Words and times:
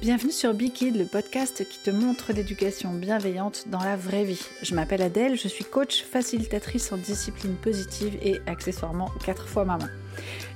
Bienvenue 0.00 0.30
sur 0.30 0.54
Bikid, 0.54 0.96
le 0.96 1.06
podcast 1.06 1.66
qui 1.68 1.80
te 1.80 1.90
montre 1.90 2.32
l'éducation 2.32 2.94
bienveillante 2.94 3.64
dans 3.66 3.82
la 3.82 3.96
vraie 3.96 4.22
vie. 4.22 4.40
Je 4.62 4.76
m'appelle 4.76 5.02
Adèle, 5.02 5.36
je 5.36 5.48
suis 5.48 5.64
coach 5.64 6.04
facilitatrice 6.04 6.92
en 6.92 6.98
discipline 6.98 7.56
positive 7.56 8.16
et 8.22 8.40
accessoirement 8.46 9.10
quatre 9.24 9.48
fois 9.48 9.64
maman. 9.64 9.88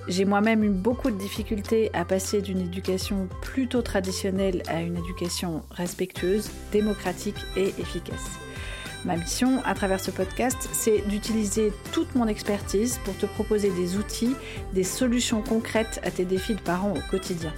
J'ai 0.07 0.25
moi-même 0.25 0.63
eu 0.63 0.71
beaucoup 0.71 1.11
de 1.11 1.19
difficultés 1.19 1.91
à 1.93 2.05
passer 2.05 2.41
d'une 2.41 2.61
éducation 2.61 3.29
plutôt 3.41 3.83
traditionnelle 3.83 4.63
à 4.69 4.81
une 4.81 4.97
éducation 4.97 5.65
respectueuse, 5.73 6.49
démocratique 6.71 7.45
et 7.57 7.75
efficace. 7.81 8.39
Ma 9.05 9.17
mission 9.17 9.61
à 9.65 9.75
travers 9.75 9.99
ce 9.99 10.13
podcast, 10.13 10.69
c'est 10.73 11.01
d'utiliser 11.09 11.73
toute 11.91 12.15
mon 12.15 12.29
expertise 12.29 13.01
pour 13.05 13.17
te 13.17 13.27
proposer 13.27 13.71
des 13.71 13.97
outils, 13.97 14.37
des 14.73 14.85
solutions 14.85 15.43
concrètes 15.43 15.99
à 16.05 16.13
tes 16.13 16.25
défis 16.25 16.55
de 16.55 16.61
parents 16.61 16.95
au 16.95 17.11
quotidien. 17.11 17.53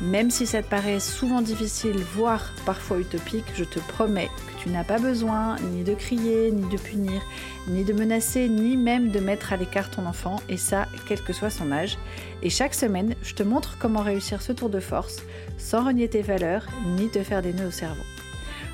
Même 0.00 0.30
si 0.30 0.46
ça 0.46 0.62
te 0.62 0.68
paraît 0.68 0.98
souvent 0.98 1.40
difficile, 1.40 1.96
voire 2.14 2.52
parfois 2.66 2.98
utopique, 2.98 3.44
je 3.54 3.64
te 3.64 3.78
promets 3.78 4.28
que 4.48 4.62
tu 4.62 4.68
n'as 4.68 4.84
pas 4.84 4.98
besoin 4.98 5.56
ni 5.72 5.84
de 5.84 5.94
crier, 5.94 6.50
ni 6.50 6.68
de 6.68 6.76
punir, 6.76 7.22
ni 7.68 7.84
de 7.84 7.92
menacer, 7.92 8.48
ni 8.48 8.76
même 8.76 9.10
de 9.10 9.20
mettre 9.20 9.52
à 9.52 9.56
l'écart 9.56 9.90
ton 9.90 10.06
enfant, 10.06 10.36
et 10.48 10.56
ça, 10.56 10.86
quel 11.06 11.22
que 11.22 11.32
soit 11.32 11.50
son 11.50 11.70
âge. 11.70 11.96
Et 12.42 12.50
chaque 12.50 12.74
semaine, 12.74 13.14
je 13.22 13.34
te 13.34 13.44
montre 13.44 13.76
comment 13.78 14.02
réussir 14.02 14.42
ce 14.42 14.52
tour 14.52 14.68
de 14.68 14.80
force 14.80 15.22
sans 15.58 15.84
renier 15.84 16.08
tes 16.08 16.22
valeurs, 16.22 16.66
ni 16.96 17.08
te 17.08 17.22
faire 17.22 17.42
des 17.42 17.52
nœuds 17.52 17.68
au 17.68 17.70
cerveau. 17.70 18.02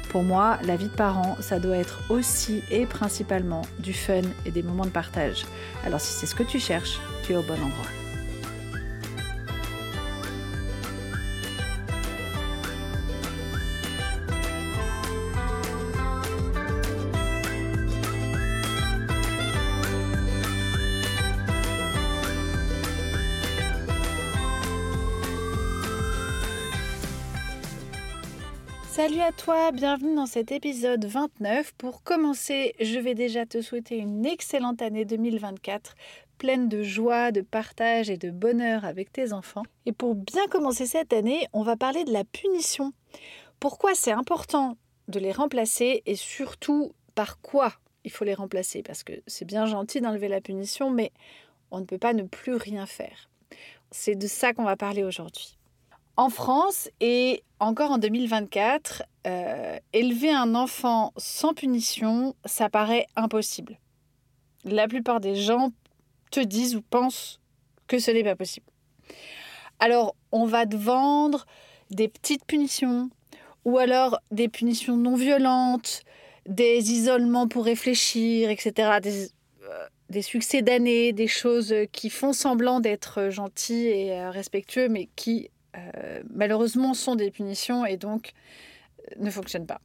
Pour 0.09 0.25
moi, 0.25 0.59
la 0.65 0.77
vie 0.77 0.89
de 0.89 0.91
parent, 0.91 1.37
ça 1.41 1.61
doit 1.61 1.77
être 1.77 2.01
aussi 2.09 2.63
et 2.71 2.85
principalement 2.87 3.63
du 3.79 3.93
fun 3.93 4.23
et 4.45 4.51
des 4.51 4.63
moments 4.63 4.87
de 4.87 4.91
partage. 4.91 5.45
Alors 5.85 6.01
si 6.01 6.13
c'est 6.13 6.27
ce 6.27 6.35
que 6.35 6.43
tu 6.43 6.59
cherches, 6.59 6.99
tu 7.23 7.33
es 7.33 7.37
au 7.37 7.43
bon 7.43 7.55
endroit. 7.55 8.00
Salut 29.21 29.32
à 29.32 29.37
toi, 29.37 29.71
bienvenue 29.71 30.15
dans 30.15 30.24
cet 30.24 30.51
épisode 30.51 31.04
29. 31.04 31.73
Pour 31.74 32.02
commencer, 32.02 32.74
je 32.80 32.99
vais 32.99 33.15
déjà 33.15 33.45
te 33.45 33.60
souhaiter 33.60 33.99
une 33.99 34.24
excellente 34.24 34.80
année 34.80 35.04
2024, 35.04 35.95
pleine 36.38 36.71
de 36.71 36.82
joie, 36.82 37.30
de 37.30 37.43
partage 37.43 38.09
et 38.09 38.16
de 38.16 38.30
bonheur 38.30 38.87
avec 38.87 39.12
tes 39.12 39.35
enfants. 39.35 39.65
Et 39.85 39.93
pour 39.93 40.15
bien 40.15 40.46
commencer 40.46 40.87
cette 40.87 41.12
année, 41.12 41.46
on 41.52 41.62
va 41.62 41.77
parler 41.77 42.04
de 42.04 42.12
la 42.15 42.24
punition. 42.24 42.95
Pourquoi 43.60 43.95
c'est 43.95 44.10
important 44.10 44.79
de 45.09 45.21
les 45.21 45.32
remplacer 45.32 46.02
et 46.07 46.16
surtout 46.16 46.95
par 47.15 47.43
quoi 47.43 47.74
il 48.05 48.10
faut 48.10 48.24
les 48.24 48.32
remplacer? 48.32 48.82
Parce 48.82 49.02
que 49.02 49.12
c'est 49.27 49.45
bien 49.45 49.66
gentil 49.66 50.01
d'enlever 50.01 50.29
la 50.29 50.40
punition, 50.40 50.90
mais 50.90 51.12
on 51.71 51.80
ne 51.80 51.84
peut 51.84 51.99
pas 51.99 52.15
ne 52.15 52.23
plus 52.23 52.55
rien 52.55 52.87
faire. 52.87 53.29
C'est 53.90 54.15
de 54.15 54.27
ça 54.27 54.55
qu'on 54.55 54.65
va 54.65 54.77
parler 54.77 55.05
aujourd'hui. 55.05 55.59
En 56.16 56.29
France 56.29 56.89
et 57.01 57.43
encore 57.61 57.93
en 57.93 57.99
2024, 57.99 59.05
euh, 59.27 59.79
élever 59.93 60.30
un 60.30 60.55
enfant 60.55 61.13
sans 61.17 61.55
punition, 61.55 62.35
ça 62.45 62.69
paraît 62.69 63.07
impossible. 63.17 63.79
La 64.65 64.89
plupart 64.89 65.21
des 65.21 65.37
gens 65.37 65.72
te 66.31 66.41
disent 66.41 66.77
ou 66.77 66.83
pensent 66.83 67.41
que 67.87 67.99
ce 67.99 68.11
n'est 68.11 68.25
pas 68.25 68.37
possible. 68.37 68.67
Alors, 69.78 70.15
on 70.33 70.47
va 70.47 70.67
te 70.67 70.77
vendre 70.77 71.47
des 71.91 72.09
petites 72.09 72.45
punitions 72.45 73.11
ou 73.65 73.78
alors 73.78 74.21
des 74.31 74.49
punitions 74.49 74.97
non 74.97 75.17
violentes, 75.17 76.03
des 76.47 76.93
isolements 76.93 77.49
pour 77.49 77.65
réfléchir, 77.65 78.51
etc. 78.51 79.01
Des, 79.03 79.27
euh, 79.63 79.87
des 80.09 80.23
succès 80.23 80.63
d'année, 80.63 81.13
des 81.13 81.27
choses 81.27 81.75
qui 81.93 82.11
font 82.11 82.33
semblant 82.33 82.81
d'être 82.81 83.31
gentils 83.31 83.87
et 83.87 84.13
euh, 84.13 84.31
respectueux, 84.31 84.89
mais 84.89 85.09
qui 85.17 85.51
euh, 85.77 86.23
malheureusement 86.33 86.95
sont 86.95 87.17
des 87.17 87.31
punitions 87.31 87.85
et 87.85 87.97
donc 87.97 88.33
euh, 89.01 89.15
ne 89.19 89.31
fonctionnent 89.31 89.67
pas. 89.67 89.81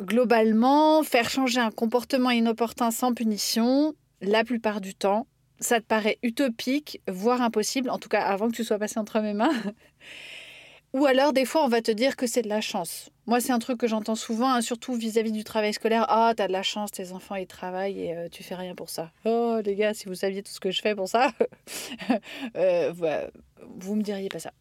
Globalement, 0.00 1.02
faire 1.02 1.30
changer 1.30 1.60
un 1.60 1.70
comportement 1.70 2.30
inopportun 2.30 2.90
sans 2.90 3.14
punition, 3.14 3.94
la 4.20 4.44
plupart 4.44 4.80
du 4.80 4.94
temps, 4.94 5.26
ça 5.58 5.80
te 5.80 5.86
paraît 5.86 6.18
utopique, 6.22 7.00
voire 7.08 7.40
impossible, 7.40 7.88
en 7.90 7.98
tout 7.98 8.08
cas 8.08 8.22
avant 8.22 8.50
que 8.50 8.56
tu 8.56 8.64
sois 8.64 8.78
passé 8.78 8.98
entre 8.98 9.20
mes 9.20 9.32
mains. 9.32 9.52
Ou 10.92 11.04
alors, 11.04 11.32
des 11.32 11.44
fois, 11.44 11.64
on 11.64 11.68
va 11.68 11.82
te 11.82 11.90
dire 11.90 12.16
que 12.16 12.26
c'est 12.26 12.42
de 12.42 12.48
la 12.48 12.60
chance. 12.60 13.10
Moi, 13.26 13.40
c'est 13.40 13.52
un 13.52 13.58
truc 13.58 13.78
que 13.78 13.86
j'entends 13.86 14.14
souvent, 14.14 14.50
hein, 14.50 14.60
surtout 14.62 14.94
vis-à-vis 14.94 15.32
du 15.32 15.44
travail 15.44 15.74
scolaire. 15.74 16.06
Ah, 16.08 16.32
t'as 16.34 16.46
de 16.46 16.52
la 16.52 16.62
chance, 16.62 16.90
tes 16.90 17.12
enfants, 17.12 17.34
ils 17.34 17.46
travaillent 17.46 18.00
et 18.00 18.16
euh, 18.16 18.28
tu 18.30 18.42
fais 18.42 18.54
rien 18.54 18.74
pour 18.74 18.88
ça. 18.88 19.10
Oh, 19.24 19.58
les 19.64 19.74
gars, 19.74 19.92
si 19.92 20.06
vous 20.06 20.14
saviez 20.14 20.42
tout 20.42 20.52
ce 20.52 20.60
que 20.60 20.70
je 20.70 20.80
fais 20.80 20.94
pour 20.94 21.08
ça, 21.08 21.32
vous 23.78 23.94
me 23.94 24.02
diriez 24.02 24.28
pas 24.28 24.38
ça. 24.38 24.52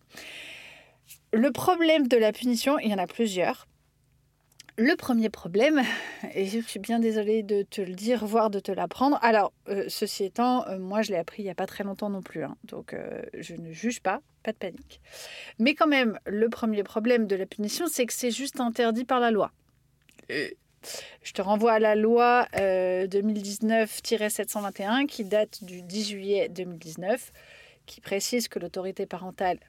Le 1.34 1.52
problème 1.52 2.08
de 2.08 2.18
la 2.18 2.32
punition, 2.32 2.80
il 2.80 2.90
y 2.90 2.94
en 2.94 2.98
a 2.98 3.08
plusieurs. 3.08 3.68
Le 4.78 4.96
premier 4.96 5.30
problème, 5.30 5.82
et 6.34 6.46
je 6.46 6.60
suis 6.60 6.80
bien 6.80 7.00
désolée 7.00 7.44
de 7.44 7.62
te 7.64 7.80
le 7.82 7.94
dire, 7.94 8.26
voire 8.26 8.50
de 8.50 8.60
te 8.60 8.74
l'apprendre. 8.74 9.18
Alors, 9.22 9.54
euh, 9.70 9.86
ceci 9.88 10.26
étant, 10.26 10.68
euh, 10.68 10.78
moi 10.80 11.02
je 11.02 11.12
l'ai 11.12 11.18
appris 11.18 11.44
il 11.44 11.46
n'y 11.46 11.52
a 11.52 11.56
pas 11.56 11.68
très 11.68 11.86
longtemps 11.86 12.10
non 12.10 12.22
plus, 12.22 12.44
hein. 12.44 12.58
donc 12.66 12.94
euh, 12.94 13.22
je 13.34 13.56
ne 13.56 13.72
juge 13.72 14.02
pas, 14.02 14.20
pas 14.44 14.52
de 14.52 14.58
panique. 14.58 15.00
Mais 15.60 15.76
quand 15.76 15.88
même, 15.88 16.20
le 16.26 16.50
premier 16.50 16.84
problème 16.84 17.26
de 17.26 17.38
la 17.38 17.46
punition, 17.46 17.88
c'est 17.88 18.06
que 18.06 18.12
c'est 18.14 18.32
juste 18.32 18.60
interdit 18.60 19.06
par 19.06 19.22
la 19.22 19.32
loi. 19.32 19.54
Je 20.30 21.32
te 21.34 21.42
renvoie 21.42 21.72
à 21.74 21.80
la 21.80 21.96
loi 21.96 22.48
2019-721 22.54 25.06
qui 25.06 25.24
date 25.24 25.64
du 25.64 25.82
10 25.82 26.10
juillet 26.10 26.50
2019, 26.50 27.32
qui 27.86 28.02
précise 28.02 28.48
que 28.48 28.60
l'autorité 28.60 29.06
parentale 29.06 29.60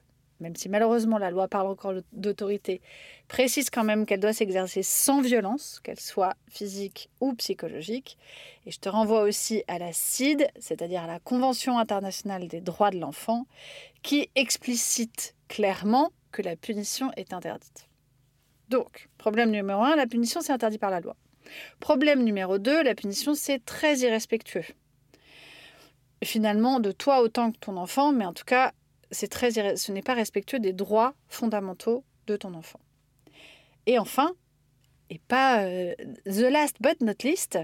même 0.40 0.56
si 0.56 0.68
malheureusement 0.68 1.18
la 1.18 1.30
loi 1.30 1.48
parle 1.48 1.68
encore 1.68 1.94
d'autorité, 2.12 2.80
précise 3.28 3.70
quand 3.70 3.84
même 3.84 4.06
qu'elle 4.06 4.20
doit 4.20 4.32
s'exercer 4.32 4.82
sans 4.82 5.20
violence, 5.20 5.80
qu'elle 5.82 6.00
soit 6.00 6.36
physique 6.48 7.08
ou 7.20 7.34
psychologique. 7.34 8.18
Et 8.66 8.70
je 8.70 8.78
te 8.78 8.88
renvoie 8.88 9.22
aussi 9.22 9.62
à 9.68 9.78
la 9.78 9.92
CID, 9.92 10.46
c'est-à-dire 10.58 11.02
à 11.02 11.06
la 11.06 11.20
Convention 11.20 11.78
internationale 11.78 12.48
des 12.48 12.60
droits 12.60 12.90
de 12.90 12.98
l'enfant, 12.98 13.46
qui 14.02 14.28
explicite 14.34 15.34
clairement 15.48 16.10
que 16.32 16.42
la 16.42 16.56
punition 16.56 17.10
est 17.16 17.32
interdite. 17.32 17.88
Donc, 18.68 19.08
problème 19.16 19.50
numéro 19.50 19.82
un, 19.82 19.96
la 19.96 20.06
punition 20.06 20.40
c'est 20.40 20.52
interdit 20.52 20.78
par 20.78 20.90
la 20.90 21.00
loi. 21.00 21.16
Problème 21.78 22.24
numéro 22.24 22.58
deux, 22.58 22.82
la 22.82 22.94
punition 22.94 23.34
c'est 23.34 23.64
très 23.64 23.98
irrespectueux. 23.98 24.64
Finalement, 26.24 26.80
de 26.80 26.92
toi 26.92 27.20
autant 27.20 27.52
que 27.52 27.58
ton 27.58 27.76
enfant, 27.76 28.12
mais 28.12 28.24
en 28.24 28.32
tout 28.32 28.44
cas, 28.44 28.72
c'est 29.10 29.28
très, 29.28 29.76
ce 29.76 29.92
n'est 29.92 30.02
pas 30.02 30.14
respectueux 30.14 30.58
des 30.58 30.72
droits 30.72 31.14
fondamentaux 31.28 32.04
de 32.26 32.36
ton 32.36 32.54
enfant. 32.54 32.80
Et 33.86 33.98
enfin, 33.98 34.32
et 35.10 35.18
pas 35.18 35.64
euh, 35.64 35.94
the 36.24 36.50
last 36.50 36.76
but 36.80 37.00
not 37.00 37.22
least, 37.22 37.58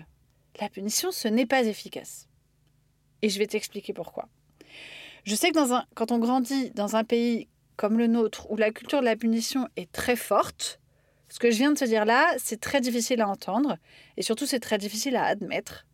la 0.60 0.68
punition, 0.68 1.10
ce 1.10 1.28
n'est 1.28 1.46
pas 1.46 1.64
efficace. 1.64 2.28
Et 3.22 3.28
je 3.28 3.38
vais 3.38 3.46
t'expliquer 3.46 3.92
pourquoi. 3.92 4.28
Je 5.24 5.34
sais 5.34 5.50
que 5.50 5.94
quand 5.94 6.12
on 6.12 6.18
grandit 6.18 6.70
dans 6.70 6.96
un 6.96 7.04
pays 7.04 7.48
comme 7.76 7.98
le 7.98 8.06
nôtre, 8.06 8.50
où 8.50 8.56
la 8.56 8.70
culture 8.70 9.00
de 9.00 9.04
la 9.04 9.16
punition 9.16 9.68
est 9.76 9.90
très 9.90 10.16
forte, 10.16 10.80
ce 11.28 11.38
que 11.38 11.50
je 11.50 11.56
viens 11.56 11.72
de 11.72 11.78
te 11.78 11.84
dire 11.84 12.04
là, 12.04 12.26
c'est 12.38 12.60
très 12.60 12.80
difficile 12.80 13.22
à 13.22 13.28
entendre, 13.28 13.78
et 14.16 14.22
surtout 14.22 14.46
c'est 14.46 14.60
très 14.60 14.78
difficile 14.78 15.16
à 15.16 15.24
admettre. 15.24 15.86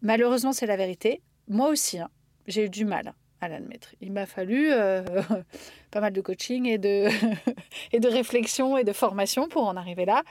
Malheureusement, 0.00 0.52
c'est 0.52 0.66
la 0.66 0.76
vérité. 0.76 1.20
Moi 1.50 1.68
aussi, 1.68 1.98
hein, 1.98 2.08
j'ai 2.46 2.66
eu 2.66 2.70
du 2.70 2.84
mal 2.84 3.12
à 3.40 3.48
l'admettre. 3.48 3.94
Il 4.00 4.12
m'a 4.12 4.24
fallu 4.24 4.70
euh, 4.70 5.02
pas 5.90 6.00
mal 6.00 6.12
de 6.12 6.20
coaching 6.20 6.66
et 6.66 6.78
de, 6.78 8.08
réflexion 8.08 8.78
et 8.78 8.84
de 8.84 8.92
formation 8.92 9.48
pour 9.48 9.66
en 9.66 9.76
arriver 9.76 10.04
là. 10.04 10.22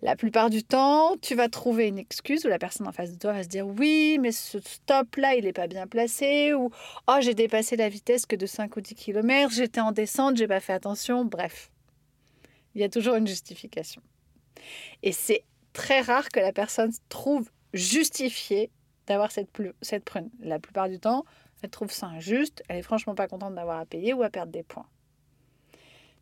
La 0.00 0.16
plupart 0.16 0.48
du 0.48 0.64
temps, 0.64 1.18
tu 1.20 1.34
vas 1.34 1.50
trouver 1.50 1.88
une 1.88 1.98
excuse 1.98 2.46
où 2.46 2.48
la 2.48 2.58
personne 2.58 2.88
en 2.88 2.92
face 2.92 3.12
de 3.12 3.18
toi 3.18 3.34
va 3.34 3.42
se 3.42 3.48
dire 3.48 3.66
oui, 3.66 4.16
mais 4.18 4.32
ce 4.32 4.58
stop-là, 4.58 5.34
il 5.34 5.44
n'est 5.44 5.52
pas 5.52 5.66
bien 5.66 5.86
placé, 5.86 6.54
ou 6.54 6.70
oh, 7.06 7.16
j'ai 7.20 7.34
dépassé 7.34 7.76
la 7.76 7.90
vitesse 7.90 8.24
que 8.24 8.36
de 8.36 8.46
5 8.46 8.74
ou 8.76 8.80
10 8.80 8.94
km, 8.94 9.52
j'étais 9.52 9.80
en 9.80 9.92
descente, 9.92 10.38
j'ai 10.38 10.48
pas 10.48 10.60
fait 10.60 10.72
attention, 10.72 11.26
bref. 11.26 11.70
Il 12.74 12.80
y 12.80 12.84
a 12.84 12.88
toujours 12.88 13.16
une 13.16 13.26
justification. 13.26 14.00
Et 15.02 15.12
c'est 15.12 15.44
très 15.74 16.00
rare 16.00 16.30
que 16.30 16.40
la 16.40 16.52
personne 16.52 16.92
trouve 17.10 17.50
justifié 17.74 18.70
d'avoir 19.10 19.30
cette, 19.32 19.50
prune. 19.50 20.30
La 20.40 20.58
plupart 20.58 20.88
du 20.88 20.98
temps, 20.98 21.24
elle 21.62 21.70
trouve 21.70 21.92
ça 21.92 22.06
injuste, 22.06 22.62
elle 22.68 22.78
est 22.78 22.82
franchement 22.82 23.14
pas 23.14 23.28
contente 23.28 23.54
d'avoir 23.54 23.78
à 23.78 23.86
payer 23.86 24.14
ou 24.14 24.22
à 24.22 24.30
perdre 24.30 24.52
des 24.52 24.62
points. 24.62 24.86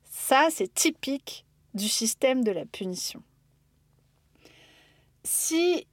Ça, 0.05 0.49
c'est 0.50 0.73
typique 0.73 1.44
du 1.75 1.88
système 1.88 2.43
de 2.43 2.50
la 2.50 2.67
punition 2.67 3.23
si 5.29 5.87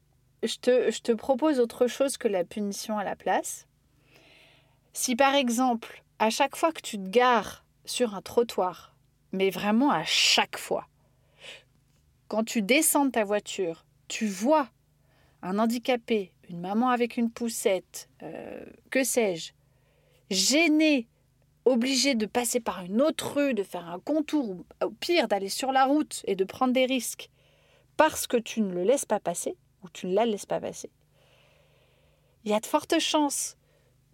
je 0.44 0.58
te, 0.58 1.12
propose 1.12 1.60
autre 1.60 1.88
chose 1.88 2.18
que 2.18 2.28
la 2.28 2.44
punition 2.44 2.98
à 2.98 3.04
la 3.04 3.16
place, 3.16 3.68
si 4.94 5.16
par 5.16 5.36
exemple, 5.36 6.04
à 6.20 6.30
chaque 6.30 6.56
fois 6.56 6.72
que 6.72 6.82
tu 6.82 6.98
te 6.98 7.10
gares 7.10 7.66
sur 7.84 8.16
un 8.16 8.22
trottoir, 8.22 8.96
mais 9.32 9.50
vraiment 9.50 9.92
à 9.92 10.04
chaque 10.04 10.58
fois, 10.58 10.88
quand 12.28 12.44
tu 12.44 12.62
descends 12.62 13.06
de 13.06 13.12
ta 13.12 13.24
voiture, 13.24 13.86
tu 14.08 14.26
vois 14.26 14.70
un 15.42 15.60
handicapé, 15.60 16.32
une 16.50 16.60
maman 16.60 16.90
avec 16.90 17.18
une 17.18 17.32
poussette, 17.32 18.10
euh, 18.24 18.66
que 18.92 19.04
sais-je, 19.04 19.54
gêné, 20.30 21.08
obligé 21.66 22.16
de 22.16 22.26
passer 22.26 22.60
par 22.60 22.84
une 22.84 23.02
autre 23.02 23.36
rue, 23.36 23.54
de 23.54 23.64
faire 23.64 23.88
un 23.90 24.00
contour, 24.00 24.50
ou 24.50 24.66
au 24.84 24.90
pire 24.92 25.28
d'aller 25.28 25.50
sur 25.50 25.72
la 25.72 25.86
route 25.86 26.22
et 26.26 26.36
de 26.36 26.44
prendre 26.44 26.74
des 26.74 26.86
risques, 26.86 27.30
parce 27.98 28.28
que 28.28 28.38
tu 28.38 28.62
ne 28.62 28.74
le 28.74 28.84
laisses 28.84 29.06
pas 29.06 29.20
passer, 29.20 29.58
ou 29.84 29.90
tu 29.90 30.08
ne 30.08 30.14
la 30.14 30.26
laisses 30.26 30.46
pas 30.46 30.60
passer, 30.60 30.92
il 32.44 32.52
y 32.52 32.54
a 32.54 32.60
de 32.60 32.66
fortes 32.66 33.00
chances 33.00 33.58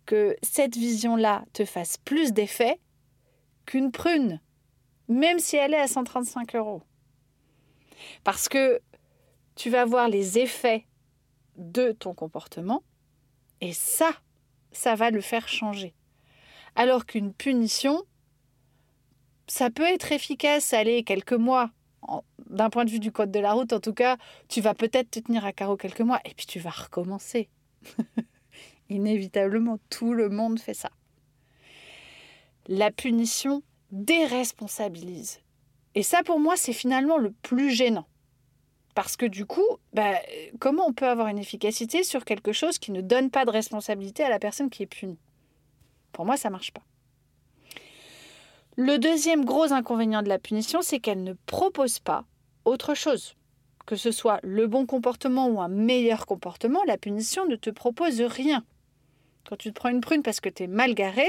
que 0.06 0.38
cette 0.42 0.76
vision-là 0.76 1.44
te 1.54 1.66
fasse 1.66 1.98
plus 1.98 2.32
d'effet 2.32 2.80
qu'une 3.66 3.92
prune, 3.92 4.40
même 5.08 5.40
si 5.40 5.58
elle 5.58 5.74
est 5.74 5.80
à 5.80 5.88
135 5.88 6.56
euros. 6.56 6.82
Parce 8.24 8.48
que 8.50 8.82
tu 9.56 9.70
vas 9.70 9.86
voir 9.86 10.08
les 10.08 10.40
effets 10.40 10.86
de 11.62 11.92
ton 11.92 12.14
comportement, 12.14 12.84
et 13.62 13.74
ça, 13.74 14.12
ça 14.72 14.96
va 14.96 15.12
le 15.12 15.22
faire 15.22 15.48
changer. 15.48 15.94
Alors 16.76 17.06
qu'une 17.06 17.34
punition, 17.34 18.04
ça 19.48 19.70
peut 19.70 19.84
être 19.84 20.12
efficace, 20.12 20.74
aller 20.74 21.04
quelques 21.04 21.34
mois, 21.34 21.72
d'un 22.50 22.70
point 22.70 22.86
de 22.86 22.90
vue 22.90 23.00
du 23.00 23.12
code 23.12 23.32
de 23.32 23.40
la 23.40 23.54
route, 23.54 23.74
en 23.74 23.80
tout 23.80 23.94
cas, 23.94 24.18
tu 24.48 24.62
vas 24.62 24.74
peut-être 24.74 25.12
te 25.12 25.20
tenir 25.20 25.46
à 25.46 25.54
carreau 25.54 25.78
quelques 25.78 26.02
mois 26.02 26.20
et 26.26 26.34
puis 26.34 26.46
tu 26.46 26.60
vas 26.60 26.72
recommencer. 26.72 27.50
Inévitablement, 28.90 29.80
tout 29.90 30.14
le 30.14 30.30
monde 30.30 30.60
fait 30.60 30.74
ça. 30.74 30.90
La 32.68 32.92
punition 32.92 33.64
déresponsabilise. 33.92 35.42
Et 35.96 36.04
ça, 36.04 36.24
pour 36.24 36.40
moi, 36.40 36.56
c'est 36.56 36.74
finalement 36.74 37.18
le 37.18 37.32
plus 37.32 37.72
gênant. 37.72 38.08
Parce 38.96 39.16
que 39.16 39.26
du 39.26 39.46
coup, 39.46 39.66
bah, 39.94 40.16
comment 40.60 40.86
on 40.88 40.94
peut 40.94 41.08
avoir 41.08 41.28
une 41.28 41.38
efficacité 41.38 42.04
sur 42.04 42.26
quelque 42.26 42.52
chose 42.52 42.78
qui 42.78 42.92
ne 42.92 43.02
donne 43.02 43.30
pas 43.30 43.46
de 43.46 43.52
responsabilité 43.52 44.24
à 44.24 44.30
la 44.30 44.40
personne 44.40 44.70
qui 44.70 44.84
est 44.84 44.88
punie 44.88 45.20
Pour 46.12 46.26
moi, 46.26 46.38
ça 46.38 46.50
ne 46.50 46.54
marche 46.54 46.72
pas. 46.72 46.84
Le 48.78 48.98
deuxième 48.98 49.46
gros 49.46 49.74
inconvénient 49.74 50.24
de 50.24 50.30
la 50.30 50.40
punition, 50.40 50.82
c'est 50.82 51.00
qu'elle 51.00 51.24
ne 51.24 51.34
propose 51.46 52.00
pas 52.00 52.26
autre 52.66 52.94
chose. 52.94 53.36
Que 53.86 53.96
ce 53.96 54.12
soit 54.12 54.40
le 54.44 54.68
bon 54.68 54.86
comportement 54.86 55.48
ou 55.48 55.62
un 55.62 55.68
meilleur 55.68 56.26
comportement, 56.26 56.80
la 56.86 56.98
punition 56.98 57.46
ne 57.46 57.56
te 57.56 57.70
propose 57.70 58.22
rien. 58.22 58.64
Quand 59.48 59.58
tu 59.58 59.70
te 59.70 59.74
prends 59.74 59.90
une 59.90 60.02
prune 60.02 60.24
parce 60.24 60.40
que 60.40 60.50
tu 60.50 60.64
es 60.64 60.68
mal 60.68 60.94
garé, 60.94 61.28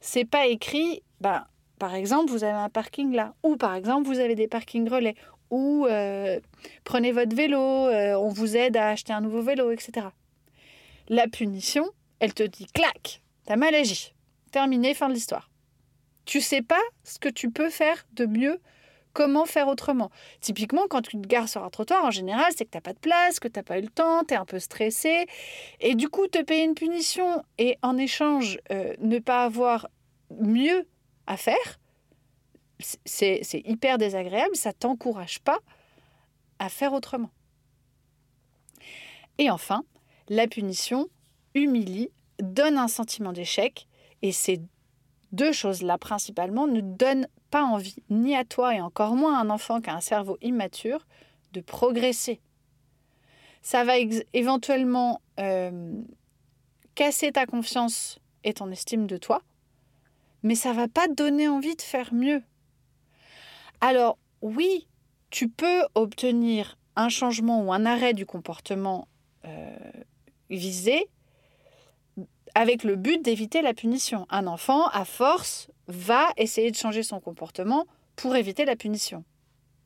c'est 0.00 0.24
pas 0.24 0.46
écrit, 0.46 1.02
ben, 1.20 1.46
par 1.78 1.94
exemple, 1.94 2.30
vous 2.30 2.44
avez 2.44 2.52
un 2.52 2.68
parking 2.68 3.12
là, 3.12 3.34
ou 3.42 3.56
par 3.56 3.74
exemple, 3.74 4.06
vous 4.06 4.18
avez 4.18 4.34
des 4.34 4.48
parkings 4.48 4.88
relais, 4.88 5.14
ou 5.50 5.86
euh, 5.86 6.40
prenez 6.84 7.12
votre 7.12 7.34
vélo, 7.34 7.58
euh, 7.58 8.14
on 8.14 8.28
vous 8.28 8.56
aide 8.56 8.76
à 8.76 8.90
acheter 8.90 9.12
un 9.12 9.20
nouveau 9.20 9.42
vélo, 9.42 9.70
etc. 9.70 10.08
La 11.08 11.28
punition, 11.28 11.88
elle 12.20 12.34
te 12.34 12.42
dit 12.42 12.66
clac, 12.66 13.22
t'as 13.46 13.56
mal 13.56 13.74
agi. 13.74 14.14
Terminé, 14.50 14.94
fin 14.94 15.08
de 15.08 15.14
l'histoire. 15.14 15.50
Tu 16.24 16.40
sais 16.40 16.62
pas 16.62 16.80
ce 17.04 17.18
que 17.18 17.28
tu 17.28 17.50
peux 17.50 17.70
faire 17.70 18.06
de 18.12 18.26
mieux 18.26 18.60
Comment 19.18 19.46
faire 19.46 19.66
autrement 19.66 20.10
Typiquement, 20.40 20.86
quand 20.88 21.02
tu 21.02 21.20
te 21.20 21.26
gares 21.26 21.48
sur 21.48 21.64
un 21.64 21.70
trottoir, 21.70 22.04
en 22.04 22.12
général, 22.12 22.52
c'est 22.56 22.64
que 22.64 22.70
tu 22.70 22.76
n'as 22.76 22.82
pas 22.82 22.92
de 22.92 23.00
place, 23.00 23.40
que 23.40 23.48
tu 23.48 23.58
n'as 23.58 23.64
pas 23.64 23.78
eu 23.78 23.82
le 23.82 23.88
temps, 23.88 24.22
tu 24.22 24.34
es 24.34 24.36
un 24.36 24.44
peu 24.44 24.60
stressé. 24.60 25.26
Et 25.80 25.96
du 25.96 26.08
coup, 26.08 26.28
te 26.28 26.40
payer 26.40 26.62
une 26.62 26.74
punition 26.74 27.42
et 27.58 27.78
en 27.82 27.96
échange, 27.96 28.60
euh, 28.70 28.94
ne 29.00 29.18
pas 29.18 29.44
avoir 29.44 29.88
mieux 30.40 30.86
à 31.26 31.36
faire, 31.36 31.80
c'est 32.78 33.42
hyper 33.64 33.98
désagréable, 33.98 34.54
ça 34.54 34.72
t'encourage 34.72 35.40
pas 35.40 35.58
à 36.58 36.68
faire 36.68 36.92
autrement. 36.92 37.30
Et 39.38 39.50
enfin, 39.50 39.84
la 40.28 40.46
punition 40.46 41.08
humilie, 41.54 42.10
donne 42.40 42.78
un 42.78 42.88
sentiment 42.88 43.32
d'échec, 43.32 43.88
et 44.22 44.32
ces 44.32 44.60
deux 45.32 45.52
choses-là 45.52 45.98
principalement 45.98 46.66
ne 46.66 46.80
donnent 46.80 47.28
pas 47.50 47.62
envie, 47.62 47.96
ni 48.10 48.36
à 48.36 48.44
toi 48.44 48.74
et 48.74 48.80
encore 48.80 49.14
moins 49.14 49.38
à 49.38 49.42
un 49.42 49.50
enfant 49.50 49.80
qui 49.80 49.90
a 49.90 49.94
un 49.94 50.00
cerveau 50.00 50.38
immature, 50.42 51.06
de 51.52 51.60
progresser. 51.60 52.40
Ça 53.62 53.84
va 53.84 53.94
éventuellement 54.32 55.20
euh, 55.40 56.02
casser 56.94 57.32
ta 57.32 57.46
confiance 57.46 58.18
et 58.44 58.54
ton 58.54 58.70
estime 58.70 59.06
de 59.06 59.16
toi, 59.16 59.42
mais 60.42 60.54
ça 60.54 60.72
va 60.72 60.88
pas 60.88 61.08
donner 61.08 61.48
envie 61.48 61.74
de 61.74 61.82
faire 61.82 62.12
mieux. 62.14 62.42
Alors 63.80 64.18
oui, 64.42 64.88
tu 65.30 65.48
peux 65.48 65.82
obtenir 65.94 66.78
un 66.96 67.08
changement 67.08 67.62
ou 67.62 67.72
un 67.72 67.86
arrêt 67.86 68.14
du 68.14 68.26
comportement 68.26 69.08
euh, 69.44 69.76
visé 70.50 71.08
avec 72.54 72.82
le 72.82 72.96
but 72.96 73.22
d'éviter 73.22 73.62
la 73.62 73.74
punition. 73.74 74.26
Un 74.30 74.46
enfant, 74.46 74.88
à 74.88 75.04
force, 75.04 75.70
va 75.86 76.26
essayer 76.36 76.70
de 76.70 76.76
changer 76.76 77.02
son 77.02 77.20
comportement 77.20 77.86
pour 78.16 78.34
éviter 78.34 78.64
la 78.64 78.74
punition. 78.74 79.24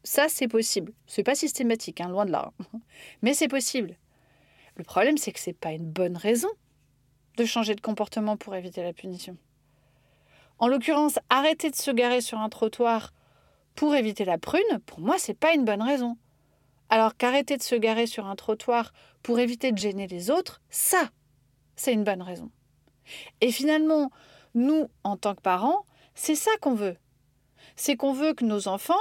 Ça, 0.05 0.29
c'est 0.29 0.49
possible. 0.49 0.93
C'est 1.07 1.23
pas 1.23 1.35
systématique, 1.35 2.01
hein, 2.01 2.09
loin 2.09 2.25
de 2.25 2.33
là. 2.33 2.53
Mais 3.23 3.35
c'est 3.35 3.49
possible. 3.49 3.97
Le 4.77 4.85
problème, 4.85 5.19
c'est 5.19 5.33
que 5.33 5.39
c'est 5.39 5.53
pas 5.53 5.73
une 5.73 5.91
bonne 5.91 6.17
raison 6.17 6.49
de 7.37 7.45
changer 7.45 7.75
de 7.75 7.81
comportement 7.81 8.37
pour 8.37 8.55
éviter 8.55 8.83
la 8.83 8.93
punition. 8.93 9.37
En 10.59 10.69
l'occurrence, 10.69 11.19
arrêter 11.29 11.71
de 11.71 11.77
se 11.77 11.91
garer 11.91 12.21
sur 12.21 12.39
un 12.39 12.49
trottoir 12.49 13.13
pour 13.75 13.95
éviter 13.95 14.25
la 14.25 14.39
prune, 14.39 14.79
pour 14.87 15.01
moi, 15.01 15.17
c'est 15.19 15.39
pas 15.39 15.55
une 15.55 15.65
bonne 15.65 15.83
raison. 15.83 16.17
Alors 16.89 17.17
qu'arrêter 17.17 17.57
de 17.57 17.63
se 17.63 17.75
garer 17.75 18.07
sur 18.07 18.27
un 18.27 18.37
trottoir 18.37 18.93
pour 19.23 19.39
éviter 19.39 19.73
de 19.73 19.79
gêner 19.79 20.07
les 20.07 20.31
autres, 20.31 20.61
ça, 20.69 21.11
c'est 21.77 21.93
une 21.93 22.05
bonne 22.05 22.23
raison. 22.23 22.51
Et 23.41 23.51
finalement, 23.51 24.11
nous, 24.55 24.89
en 25.05 25.17
tant 25.17 25.35
que 25.35 25.41
parents, 25.41 25.87
c'est 26.15 26.35
ça 26.35 26.51
qu'on 26.61 26.75
veut. 26.75 26.97
C'est 27.77 27.97
qu'on 27.97 28.13
veut 28.13 28.35
que 28.35 28.45
nos 28.45 28.69
enfants 28.69 28.95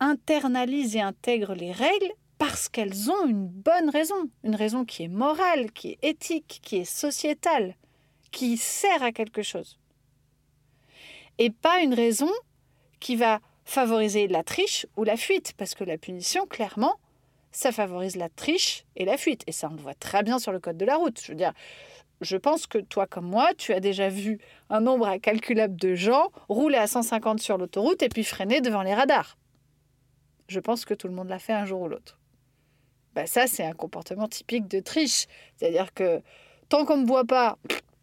internalisent 0.00 0.96
et 0.96 1.00
intègrent 1.00 1.54
les 1.54 1.72
règles 1.72 2.12
parce 2.38 2.68
qu'elles 2.68 3.10
ont 3.10 3.26
une 3.26 3.46
bonne 3.46 3.88
raison, 3.90 4.28
une 4.42 4.56
raison 4.56 4.84
qui 4.84 5.04
est 5.04 5.08
morale, 5.08 5.72
qui 5.72 5.92
est 5.92 5.98
éthique, 6.02 6.60
qui 6.62 6.76
est 6.76 6.84
sociétale, 6.84 7.76
qui 8.32 8.56
sert 8.56 9.02
à 9.02 9.12
quelque 9.12 9.42
chose. 9.42 9.78
Et 11.38 11.50
pas 11.50 11.80
une 11.80 11.94
raison 11.94 12.30
qui 13.00 13.16
va 13.16 13.40
favoriser 13.64 14.28
la 14.28 14.42
triche 14.42 14.86
ou 14.96 15.04
la 15.04 15.16
fuite, 15.16 15.54
parce 15.56 15.74
que 15.74 15.84
la 15.84 15.98
punition, 15.98 16.46
clairement, 16.46 16.98
ça 17.50 17.72
favorise 17.72 18.16
la 18.16 18.28
triche 18.28 18.84
et 18.96 19.04
la 19.04 19.16
fuite. 19.16 19.42
Et 19.46 19.52
ça, 19.52 19.68
on 19.70 19.74
le 19.74 19.80
voit 19.80 19.94
très 19.94 20.22
bien 20.22 20.38
sur 20.38 20.52
le 20.52 20.58
code 20.58 20.76
de 20.76 20.84
la 20.84 20.96
route. 20.96 21.20
Je 21.22 21.32
veux 21.32 21.36
dire, 21.36 21.52
je 22.20 22.36
pense 22.36 22.66
que 22.66 22.78
toi 22.78 23.06
comme 23.06 23.26
moi, 23.26 23.50
tu 23.56 23.72
as 23.72 23.80
déjà 23.80 24.08
vu 24.08 24.38
un 24.70 24.80
nombre 24.80 25.06
incalculable 25.06 25.76
de 25.76 25.94
gens 25.94 26.30
rouler 26.48 26.78
à 26.78 26.86
150 26.86 27.40
sur 27.40 27.58
l'autoroute 27.58 28.02
et 28.02 28.08
puis 28.08 28.24
freiner 28.24 28.60
devant 28.60 28.82
les 28.82 28.94
radars. 28.94 29.36
Je 30.48 30.60
pense 30.60 30.84
que 30.84 30.94
tout 30.94 31.08
le 31.08 31.14
monde 31.14 31.28
l'a 31.28 31.38
fait 31.38 31.52
un 31.52 31.64
jour 31.64 31.82
ou 31.82 31.88
l'autre. 31.88 32.18
Bah 33.14 33.26
ça, 33.26 33.46
c'est 33.46 33.64
un 33.64 33.72
comportement 33.72 34.28
typique 34.28 34.66
de 34.68 34.80
triche. 34.80 35.26
C'est-à-dire 35.56 35.94
que 35.94 36.20
tant 36.68 36.84
qu'on 36.84 36.96
ne 36.96 37.02
me 37.02 37.06
voit 37.06 37.24
pas, 37.24 37.58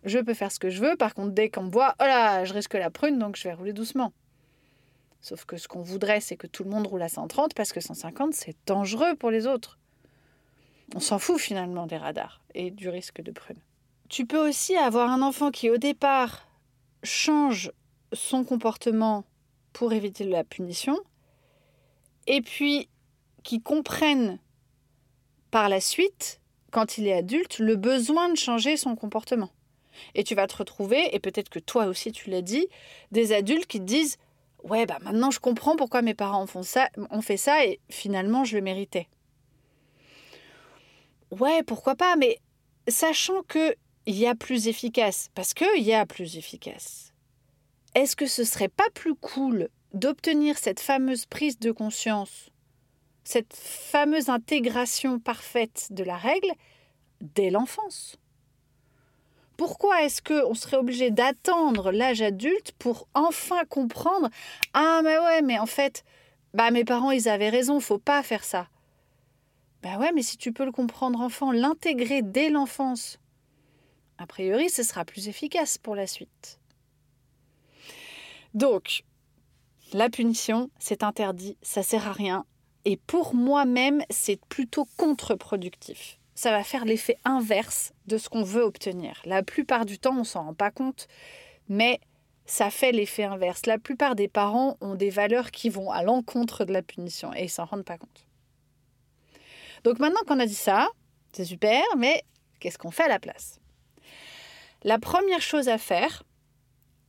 je 0.05 0.19
peux 0.19 0.33
faire 0.33 0.51
ce 0.51 0.59
que 0.59 0.69
je 0.69 0.81
veux. 0.81 0.95
Par 0.95 1.13
contre, 1.13 1.31
dès 1.31 1.49
qu'on 1.49 1.63
me 1.63 1.71
voit, 1.71 1.95
oh 1.99 2.05
là, 2.05 2.45
je 2.45 2.53
risque 2.53 2.73
la 2.73 2.89
prune, 2.89 3.19
donc 3.19 3.35
je 3.35 3.43
vais 3.43 3.53
rouler 3.53 3.73
doucement. 3.73 4.13
Sauf 5.21 5.45
que 5.45 5.57
ce 5.57 5.67
qu'on 5.67 5.81
voudrait, 5.81 6.19
c'est 6.19 6.35
que 6.35 6.47
tout 6.47 6.63
le 6.63 6.71
monde 6.71 6.87
roule 6.87 7.03
à 7.03 7.09
130 7.09 7.53
parce 7.53 7.71
que 7.71 7.79
150, 7.79 8.33
c'est 8.33 8.55
dangereux 8.65 9.15
pour 9.15 9.29
les 9.29 9.45
autres. 9.45 9.77
On 10.95 10.99
s'en 10.99 11.19
fout 11.19 11.39
finalement 11.39 11.85
des 11.85 11.97
radars 11.97 12.41
et 12.53 12.71
du 12.71 12.89
risque 12.89 13.21
de 13.21 13.31
prune. 13.31 13.59
Tu 14.09 14.25
peux 14.25 14.45
aussi 14.45 14.75
avoir 14.75 15.09
un 15.09 15.21
enfant 15.21 15.51
qui, 15.51 15.69
au 15.69 15.77
départ, 15.77 16.47
change 17.03 17.71
son 18.13 18.43
comportement 18.43 19.23
pour 19.73 19.93
éviter 19.93 20.25
la 20.25 20.43
punition, 20.43 20.99
et 22.27 22.41
puis 22.41 22.89
qui 23.43 23.61
comprenne 23.61 24.39
par 25.49 25.69
la 25.69 25.79
suite, 25.79 26.41
quand 26.71 26.97
il 26.97 27.07
est 27.07 27.13
adulte, 27.13 27.59
le 27.59 27.75
besoin 27.75 28.29
de 28.29 28.37
changer 28.37 28.75
son 28.75 28.95
comportement. 28.95 29.49
Et 30.15 30.23
tu 30.23 30.35
vas 30.35 30.47
te 30.47 30.57
retrouver, 30.57 31.13
et 31.15 31.19
peut-être 31.19 31.49
que 31.49 31.59
toi 31.59 31.85
aussi 31.85 32.11
tu 32.11 32.29
l'as 32.29 32.41
dit, 32.41 32.67
des 33.11 33.33
adultes 33.33 33.67
qui 33.67 33.79
te 33.79 33.85
disent 33.85 34.17
Ouais, 34.63 34.85
bah 34.85 34.99
maintenant 35.01 35.31
je 35.31 35.39
comprends 35.39 35.75
pourquoi 35.75 36.01
mes 36.01 36.13
parents 36.13 36.45
font 36.45 36.63
ça, 36.63 36.89
ont 37.09 37.21
fait 37.21 37.37
ça 37.37 37.65
et 37.65 37.79
finalement 37.89 38.43
je 38.43 38.55
le 38.55 38.61
méritais. 38.61 39.07
Ouais, 41.31 41.63
pourquoi 41.63 41.95
pas, 41.95 42.15
mais 42.15 42.39
sachant 42.87 43.41
que 43.43 43.75
il 44.05 44.17
y 44.17 44.27
a 44.27 44.35
plus 44.35 44.67
efficace, 44.67 45.29
parce 45.35 45.53
qu'il 45.53 45.81
y 45.81 45.93
a 45.93 46.05
plus 46.05 46.37
efficace. 46.37 47.13
Est-ce 47.95 48.15
que 48.15 48.25
ce 48.25 48.43
serait 48.43 48.69
pas 48.69 48.89
plus 48.93 49.15
cool 49.15 49.69
d'obtenir 49.93 50.57
cette 50.57 50.79
fameuse 50.79 51.25
prise 51.25 51.59
de 51.59 51.71
conscience, 51.71 52.49
cette 53.23 53.53
fameuse 53.53 54.29
intégration 54.29 55.19
parfaite 55.19 55.87
de 55.91 56.03
la 56.03 56.17
règle 56.17 56.51
dès 57.21 57.49
l'enfance? 57.49 58.17
Pourquoi 59.61 60.01
est-ce 60.01 60.23
qu'on 60.23 60.55
serait 60.55 60.77
obligé 60.77 61.11
d'attendre 61.11 61.91
l'âge 61.91 62.23
adulte 62.23 62.71
pour 62.79 63.07
enfin 63.13 63.63
comprendre 63.65 64.27
Ah, 64.73 65.01
mais 65.03 65.19
ouais, 65.19 65.43
mais 65.43 65.59
en 65.59 65.67
fait, 65.67 66.03
bah, 66.55 66.71
mes 66.71 66.83
parents, 66.83 67.11
ils 67.11 67.29
avaient 67.29 67.51
raison, 67.51 67.79
faut 67.79 67.99
pas 67.99 68.23
faire 68.23 68.43
ça. 68.43 68.69
Bah 69.83 69.99
ouais, 69.99 70.13
mais 70.13 70.23
si 70.23 70.37
tu 70.37 70.51
peux 70.51 70.65
le 70.65 70.71
comprendre 70.71 71.21
enfant, 71.21 71.51
l'intégrer 71.51 72.23
dès 72.23 72.49
l'enfance, 72.49 73.19
a 74.17 74.25
priori, 74.25 74.67
ce 74.71 74.81
sera 74.81 75.05
plus 75.05 75.27
efficace 75.27 75.77
pour 75.77 75.95
la 75.95 76.07
suite. 76.07 76.59
Donc, 78.55 79.03
la 79.93 80.09
punition, 80.09 80.71
c'est 80.79 81.03
interdit, 81.03 81.55
ça 81.61 81.83
sert 81.83 82.07
à 82.07 82.13
rien. 82.13 82.45
Et 82.85 82.97
pour 82.97 83.35
moi-même, 83.35 84.01
c'est 84.09 84.43
plutôt 84.47 84.87
contre-productif 84.97 86.17
ça 86.35 86.51
va 86.51 86.63
faire 86.63 86.85
l'effet 86.85 87.17
inverse 87.25 87.93
de 88.07 88.17
ce 88.17 88.29
qu'on 88.29 88.43
veut 88.43 88.63
obtenir. 88.63 89.21
La 89.25 89.43
plupart 89.43 89.85
du 89.85 89.99
temps, 89.99 90.17
on 90.17 90.23
s'en 90.23 90.45
rend 90.45 90.53
pas 90.53 90.71
compte, 90.71 91.07
mais 91.67 91.99
ça 92.45 92.69
fait 92.69 92.91
l'effet 92.91 93.23
inverse. 93.23 93.65
La 93.65 93.77
plupart 93.77 94.15
des 94.15 94.27
parents 94.27 94.77
ont 94.81 94.95
des 94.95 95.09
valeurs 95.09 95.51
qui 95.51 95.69
vont 95.69 95.91
à 95.91 96.03
l'encontre 96.03 96.65
de 96.65 96.73
la 96.73 96.81
punition 96.81 97.33
et 97.33 97.43
ils 97.43 97.49
s'en 97.49 97.65
rendent 97.65 97.85
pas 97.85 97.97
compte. 97.97 98.25
Donc 99.83 99.99
maintenant 99.99 100.21
qu'on 100.27 100.39
a 100.39 100.45
dit 100.45 100.55
ça, 100.55 100.89
c'est 101.33 101.45
super, 101.45 101.83
mais 101.97 102.23
qu'est-ce 102.59 102.77
qu'on 102.77 102.91
fait 102.91 103.03
à 103.03 103.07
la 103.07 103.19
place? 103.19 103.59
La 104.83 104.99
première 104.99 105.41
chose 105.41 105.69
à 105.69 105.77
faire 105.77 106.23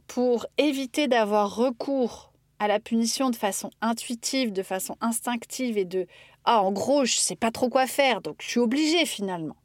pour 0.07 0.47
éviter 0.59 1.09
d'avoir 1.09 1.57
recours 1.57 2.32
à 2.63 2.69
la 2.69 2.79
punition 2.79 3.29
de 3.29 3.35
façon 3.35 3.71
intuitive, 3.81 4.53
de 4.53 4.63
façon 4.63 4.97
instinctive 5.01 5.77
et 5.77 5.85
de 5.85 6.07
ah, 6.45 6.63
en 6.63 6.71
gros, 6.71 7.05
je 7.05 7.17
sais 7.17 7.35
pas 7.35 7.51
trop 7.51 7.69
quoi 7.69 7.89
faire, 7.89 8.21
donc 8.21 8.37
je 8.41 8.51
suis 8.51 8.61
obligée 8.61 9.05
finalement. 9.05 9.57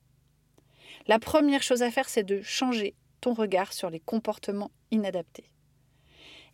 La 1.06 1.20
première 1.20 1.62
chose 1.62 1.84
à 1.84 1.92
faire, 1.92 2.10
c'est 2.10 2.24
de 2.24 2.42
changer 2.42 2.96
ton 3.22 3.36
regard 3.36 3.72
sur 3.72 3.92
les 3.92 4.00
comportements 4.00 4.72
inadaptés. 4.90 5.52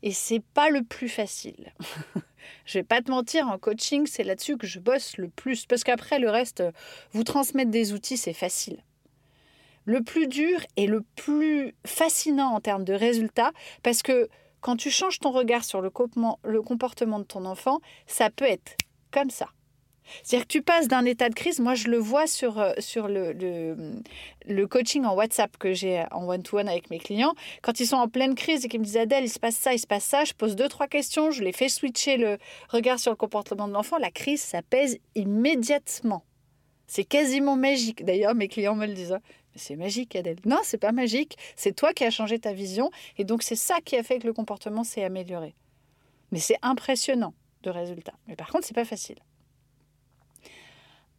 Et 0.02 0.12
c'est 0.12 0.44
pas 0.54 0.70
le 0.70 0.84
plus 0.84 1.08
facile. 1.08 1.72
je 2.66 2.80
vais 2.80 2.84
pas 2.84 3.02
te 3.02 3.10
mentir, 3.10 3.48
en 3.48 3.58
coaching, 3.58 4.06
c'est 4.06 4.26
là-dessus 4.26 4.58
que 4.58 4.68
je 4.68 4.82
bosse 4.82 5.16
le 5.16 5.30
plus. 5.30 5.66
Parce 5.66 5.86
qu'après, 5.86 6.20
le 6.20 6.30
reste, 6.30 6.62
vous 7.14 7.24
transmettre 7.24 7.72
des 7.72 7.94
outils, 7.94 8.18
c'est 8.18 8.34
facile. 8.34 8.84
Le 9.86 10.04
plus 10.04 10.28
dur 10.28 10.60
et 10.76 10.88
le 10.88 11.04
plus 11.16 11.74
fascinant 11.86 12.54
en 12.54 12.60
termes 12.60 12.84
de 12.84 12.94
résultats, 12.94 13.54
parce 13.82 14.04
que 14.04 14.28
quand 14.64 14.78
tu 14.78 14.90
changes 14.90 15.20
ton 15.20 15.32
regard 15.32 15.64
sur 15.64 15.82
le 15.82 15.92
comportement 15.92 17.20
de 17.20 17.26
ton 17.26 17.46
enfant, 17.46 17.80
ça 18.08 18.30
peut 18.32 18.46
être 18.46 18.76
comme 19.12 19.30
ça. 19.30 19.50
C'est-à-dire 20.24 20.48
que 20.48 20.52
tu 20.52 20.62
passes 20.62 20.88
d'un 20.88 21.06
état 21.06 21.30
de 21.30 21.36
crise, 21.36 21.60
moi 21.60 21.76
je 21.76 21.88
le 21.88 21.98
vois 21.98 22.28
sur, 22.28 22.60
euh, 22.60 22.74
sur 22.80 23.08
le, 23.08 23.34
le, 24.46 24.68
coaching 24.68 25.06
en 25.06 25.16
WhatsApp 25.16 25.56
que 25.58 25.74
j'ai 25.74 26.04
en 26.12 26.28
one-to-one 26.28 26.68
avec 26.68 26.90
mes 26.90 27.00
clients. 27.00 27.34
Quand 27.62 27.80
ils 27.80 27.88
sont 27.88 27.98
en 27.98 28.08
pleine 28.08 28.36
crise 28.36 28.66
et 28.66 28.68
qu'ils 28.68 28.80
me 28.80 28.86
disent 28.86 28.98
Adèle, 28.98 29.24
il 29.24 29.30
se 29.30 29.40
passe 29.40 29.56
ça, 29.56 29.74
il 29.74 29.80
se 29.80 29.88
passe 29.88 30.04
ça, 30.04 30.26
je 30.26 30.34
pose 30.34 30.56
deux, 30.56 30.68
trois 30.68 30.88
questions, 30.88 31.32
je 31.32 31.44
les 31.44 31.54
fais 31.54 31.70
switcher 31.70 32.18
le 32.18 32.38
regard 32.70 33.00
sur 33.00 33.12
le 33.12 33.18
comportement 33.18 33.68
de 33.68 33.74
l'enfant, 33.74 33.98
la 33.98 34.12
crise 34.12 34.42
s'apaise 34.42 34.98
immédiatement. 35.16 36.24
C'est 36.88 37.06
quasiment 37.06 37.56
magique. 37.56 38.04
D'ailleurs, 38.04 38.36
mes 38.36 38.48
clients 38.48 38.76
me 38.76 38.86
le 38.86 38.94
disent. 38.94 39.18
C'est 39.56 39.76
magique, 39.76 40.16
Adèle. 40.16 40.38
Non, 40.46 40.60
c'est 40.64 40.78
pas 40.78 40.92
magique. 40.92 41.38
C'est 41.56 41.76
toi 41.76 41.94
qui 41.94 42.04
as 42.04 42.10
changé 42.10 42.40
ta 42.40 42.54
vision. 42.54 42.90
Et 43.18 43.24
donc, 43.24 43.44
c'est 43.44 43.56
ça 43.56 43.82
qui 43.82 43.96
a 43.96 44.04
fait 44.04 44.20
que 44.20 44.28
le 44.28 44.34
comportement 44.34 44.84
s'est 44.84 45.04
amélioré. 45.04 45.56
Mais 46.32 46.40
c'est 46.40 46.58
impressionnant 46.62 47.34
de 47.62 47.70
résultats. 47.70 48.16
Mais 48.28 48.36
par 48.36 48.50
contre, 48.50 48.66
c'est 48.66 48.74
pas 48.74 48.86
facile. 48.86 49.20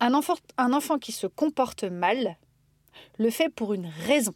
Un 0.01 0.15
enfant, 0.15 0.35
un 0.59 0.73
enfant 0.73 0.99
qui 0.99 1.13
se 1.13 1.27
comporte 1.27 1.85
mal 1.85 2.37
le 3.19 3.31
fait 3.31 3.49
pour 3.49 3.75
une 3.75 3.87
raison. 3.87 4.35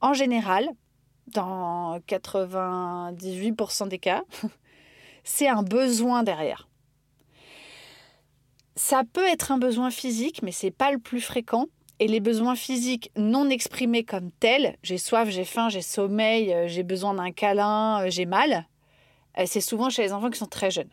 En 0.00 0.12
général, 0.12 0.68
dans 1.28 1.98
98% 2.00 3.88
des 3.88 3.98
cas, 3.98 4.22
c'est 5.24 5.48
un 5.48 5.62
besoin 5.62 6.22
derrière. 6.22 6.68
Ça 8.76 9.02
peut 9.12 9.26
être 9.26 9.52
un 9.52 9.58
besoin 9.58 9.90
physique, 9.90 10.42
mais 10.42 10.52
c'est 10.52 10.70
pas 10.70 10.90
le 10.92 10.98
plus 10.98 11.20
fréquent. 11.20 11.66
Et 12.00 12.08
les 12.08 12.20
besoins 12.20 12.56
physiques 12.56 13.12
non 13.14 13.50
exprimés 13.50 14.04
comme 14.04 14.32
tels, 14.32 14.78
j'ai 14.82 14.96
soif, 14.96 15.28
j'ai 15.28 15.44
faim, 15.44 15.68
j'ai 15.68 15.82
sommeil, 15.82 16.52
euh, 16.52 16.66
j'ai 16.66 16.82
besoin 16.82 17.12
d'un 17.12 17.30
câlin, 17.30 18.06
euh, 18.06 18.10
j'ai 18.10 18.24
mal, 18.24 18.66
euh, 19.38 19.44
c'est 19.46 19.60
souvent 19.60 19.90
chez 19.90 20.02
les 20.02 20.14
enfants 20.14 20.30
qui 20.30 20.38
sont 20.38 20.46
très 20.46 20.70
jeunes. 20.70 20.88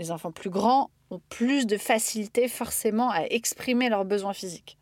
Les 0.00 0.10
enfants 0.10 0.32
plus 0.32 0.50
grands 0.50 0.90
ont 1.10 1.20
plus 1.28 1.66
de 1.66 1.76
facilité 1.76 2.48
forcément 2.48 3.10
à 3.10 3.22
exprimer 3.26 3.88
leurs 3.88 4.04
besoins 4.04 4.32
physiques. 4.32 4.76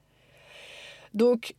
Donc 1.13 1.55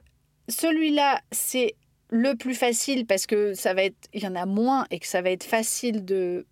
celui-là, 0.47 1.21
c'est 1.31 1.75
le 2.09 2.33
plus 2.33 2.55
facile 2.55 3.05
parce 3.05 3.27
que 3.27 3.53
ça 3.53 3.75
va 3.75 3.83
être, 3.83 4.09
il 4.13 4.23
y 4.23 4.27
en 4.27 4.35
a 4.35 4.47
moins 4.47 4.87
et 4.89 4.97
que 4.97 5.05
ça 5.05 5.21
va 5.21 5.29
être 5.29 5.43
facile 5.43 6.03
de, 6.03 6.47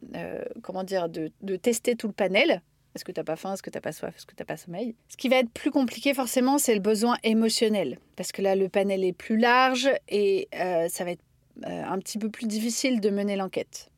comment 0.61 0.83
dire, 0.83 1.09
de, 1.09 1.55
tester 1.55 1.95
tout 1.95 2.05
le 2.07 2.13
panel. 2.13 2.61
Est-ce 2.97 3.05
que 3.05 3.11
tu 3.11 3.19
n'as 3.19 3.23
pas 3.23 3.35
faim? 3.35 3.53
Est-ce 3.53 3.61
que 3.61 3.69
tu 3.69 3.77
n'as 3.77 3.81
pas 3.81 3.91
soif? 3.91 4.15
Est-ce 4.17 4.25
que 4.25 4.33
tu 4.33 4.41
n'as 4.41 4.45
pas 4.45 4.57
sommeil? 4.57 4.95
Ce 5.07 5.17
qui 5.17 5.29
va 5.29 5.35
être 5.35 5.51
plus 5.51 5.69
compliqué 5.69 6.15
forcément, 6.15 6.57
c'est 6.57 6.73
le 6.73 6.81
besoin 6.81 7.15
émotionnel. 7.21 7.99
Parce 8.15 8.31
que 8.31 8.41
là, 8.41 8.55
le 8.55 8.69
panel 8.69 9.03
est 9.03 9.13
plus 9.13 9.37
large 9.37 9.87
et 10.09 10.47
euh, 10.55 10.89
ça 10.89 11.03
va 11.03 11.11
être 11.11 11.23
euh, 11.67 11.83
un 11.83 11.99
petit 11.99 12.17
peu 12.17 12.31
plus 12.31 12.47
difficile 12.47 12.99
de 12.99 13.11
mener 13.11 13.35
l'enquête. 13.35 13.91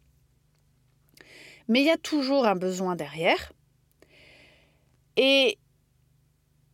Mais 1.69 1.79
il 1.79 1.85
y 1.85 1.91
a 1.91 1.97
toujours 1.97 2.45
un 2.45 2.55
besoin 2.55 2.97
derrière. 2.97 3.53
Et 5.15 5.57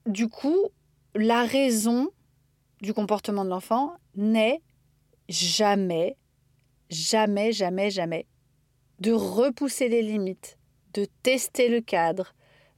du 0.07 0.27
coup, 0.27 0.69
la 1.13 1.45
raison 1.45 2.09
du 2.81 2.91
comportement 2.91 3.45
de 3.45 3.51
l'enfant 3.51 3.97
n'est 4.15 4.63
jamais, 5.29 6.17
jamais, 6.89 7.51
jamais, 7.51 7.91
jamais 7.91 8.25
de 8.99 9.11
repousser 9.11 9.89
les 9.89 10.01
limites, 10.01 10.57
de 10.95 11.05
tester 11.23 11.67
le 11.67 11.81
cadre, 11.81 12.33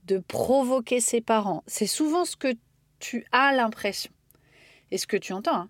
de 0.06 0.18
provoquer 0.18 1.00
ses 1.00 1.22
parents. 1.22 1.64
C'est 1.68 1.88
souvent 1.88 2.26
ce 2.26 2.36
que 2.36 2.54
tu 3.00 3.26
as 3.32 3.54
l'impression 3.54 4.12
et 4.90 4.98
ce 4.98 5.06
que 5.06 5.18
tu 5.18 5.34
entends. 5.34 5.56
Hein. 5.56 5.70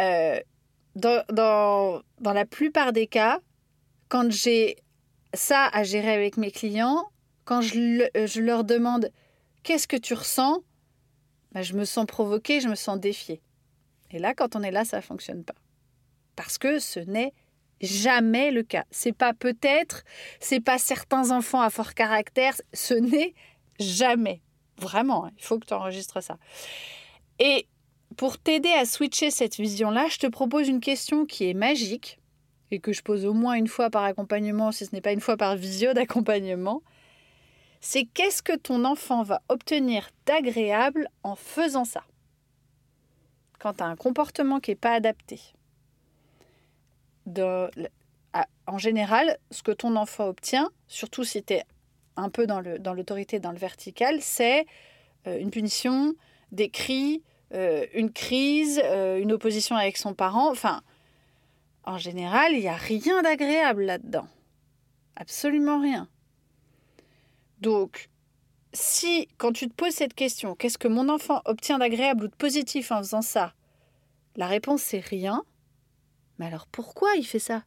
Euh, 0.00 0.40
dans, 0.96 1.22
dans, 1.28 2.32
la 2.32 2.46
plupart 2.46 2.92
des 2.92 3.06
cas, 3.06 3.40
quand 4.08 4.30
j'ai 4.30 4.76
ça 5.34 5.66
à 5.66 5.82
gérer 5.82 6.12
avec 6.12 6.36
mes 6.36 6.50
clients, 6.50 7.04
quand 7.44 7.60
je, 7.60 8.08
je 8.14 8.40
leur 8.40 8.64
demande 8.64 9.10
qu'est-ce 9.62 9.86
que 9.86 9.96
tu 9.96 10.14
ressens, 10.14 10.62
ben, 11.52 11.62
je 11.62 11.74
me 11.74 11.84
sens 11.84 12.06
provoquée, 12.06 12.60
je 12.60 12.68
me 12.68 12.74
sens 12.74 12.98
défiée. 12.98 13.42
Et 14.10 14.18
là, 14.18 14.34
quand 14.34 14.56
on 14.56 14.62
est 14.62 14.70
là, 14.70 14.84
ça 14.84 14.98
ne 14.98 15.02
fonctionne 15.02 15.44
pas. 15.44 15.54
Parce 16.36 16.56
que 16.56 16.78
ce 16.78 17.00
n'est 17.00 17.34
jamais 17.80 18.50
le 18.50 18.62
cas. 18.62 18.84
C'est 18.90 19.12
pas 19.12 19.32
peut-être, 19.32 20.04
c'est 20.40 20.60
pas 20.60 20.78
certains 20.78 21.30
enfants 21.30 21.60
à 21.60 21.70
fort 21.70 21.94
caractère, 21.94 22.54
ce 22.72 22.94
n'est 22.94 23.34
jamais. 23.78 24.40
Vraiment, 24.78 25.26
hein, 25.26 25.30
il 25.38 25.44
faut 25.44 25.58
que 25.58 25.66
tu 25.66 25.74
enregistres 25.74 26.22
ça. 26.22 26.38
Et 27.38 27.66
pour 28.16 28.38
t'aider 28.38 28.72
à 28.72 28.84
switcher 28.84 29.30
cette 29.30 29.56
vision-là, 29.56 30.06
je 30.08 30.18
te 30.18 30.26
propose 30.26 30.68
une 30.68 30.80
question 30.80 31.26
qui 31.26 31.48
est 31.48 31.54
magique 31.54 32.18
et 32.70 32.80
que 32.80 32.92
je 32.92 33.02
pose 33.02 33.24
au 33.24 33.34
moins 33.34 33.54
une 33.54 33.68
fois 33.68 33.90
par 33.90 34.04
accompagnement, 34.04 34.72
si 34.72 34.86
ce 34.86 34.94
n'est 34.94 35.00
pas 35.00 35.12
une 35.12 35.20
fois 35.20 35.36
par 35.36 35.56
visio 35.56 35.92
d'accompagnement. 35.92 36.82
C'est 37.80 38.04
qu'est-ce 38.04 38.42
que 38.42 38.56
ton 38.56 38.84
enfant 38.84 39.22
va 39.22 39.42
obtenir 39.48 40.10
d'agréable 40.26 41.08
en 41.22 41.36
faisant 41.36 41.84
ça? 41.84 42.02
Quand 43.58 43.74
tu 43.74 43.82
as 43.82 43.86
un 43.86 43.96
comportement 43.96 44.60
qui 44.60 44.70
n'est 44.70 44.76
pas 44.76 44.94
adapté. 44.94 45.40
En 47.26 48.78
général, 48.78 49.38
ce 49.50 49.62
que 49.62 49.72
ton 49.72 49.96
enfant 49.96 50.26
obtient, 50.26 50.70
surtout 50.88 51.24
si 51.24 51.42
tu 51.42 51.54
es 51.54 51.64
un 52.16 52.30
peu 52.30 52.46
dans 52.46 52.60
l'autorité, 52.60 53.40
dans, 53.40 53.52
le 53.52 53.58
vertical, 53.58 54.18
c'est 54.20 54.66
euh, 55.26 55.38
une 55.38 55.50
punition, 55.50 56.14
des 56.52 56.68
cris, 56.68 57.22
euh, 57.52 57.86
une 57.94 58.12
crise, 58.12 58.80
euh, 58.84 59.18
une 59.18 59.32
opposition 59.32 59.76
avec 59.76 59.96
son 59.96 60.14
parent. 60.14 60.50
Enfin, 60.50 60.82
en 61.84 61.98
général, 61.98 62.52
il 62.52 62.60
n'y 62.60 62.68
a 62.68 62.76
rien 62.76 63.22
d'agréable 63.22 63.84
là-dedans. 63.84 64.26
Absolument 65.16 65.80
rien. 65.80 66.08
Donc, 67.60 68.08
si, 68.72 69.28
quand 69.38 69.52
tu 69.52 69.68
te 69.68 69.74
poses 69.74 69.94
cette 69.94 70.14
question, 70.14 70.54
qu'est-ce 70.54 70.78
que 70.78 70.88
mon 70.88 71.08
enfant 71.08 71.40
obtient 71.44 71.78
d'agréable 71.78 72.24
ou 72.24 72.28
de 72.28 72.34
positif 72.34 72.90
en 72.90 72.98
faisant 72.98 73.22
ça? 73.22 73.54
La 74.36 74.46
réponse, 74.46 74.82
c'est 74.82 75.00
rien. 75.00 75.44
Mais 76.38 76.46
alors 76.46 76.66
pourquoi 76.66 77.14
il 77.16 77.24
fait 77.24 77.38
ça? 77.38 77.64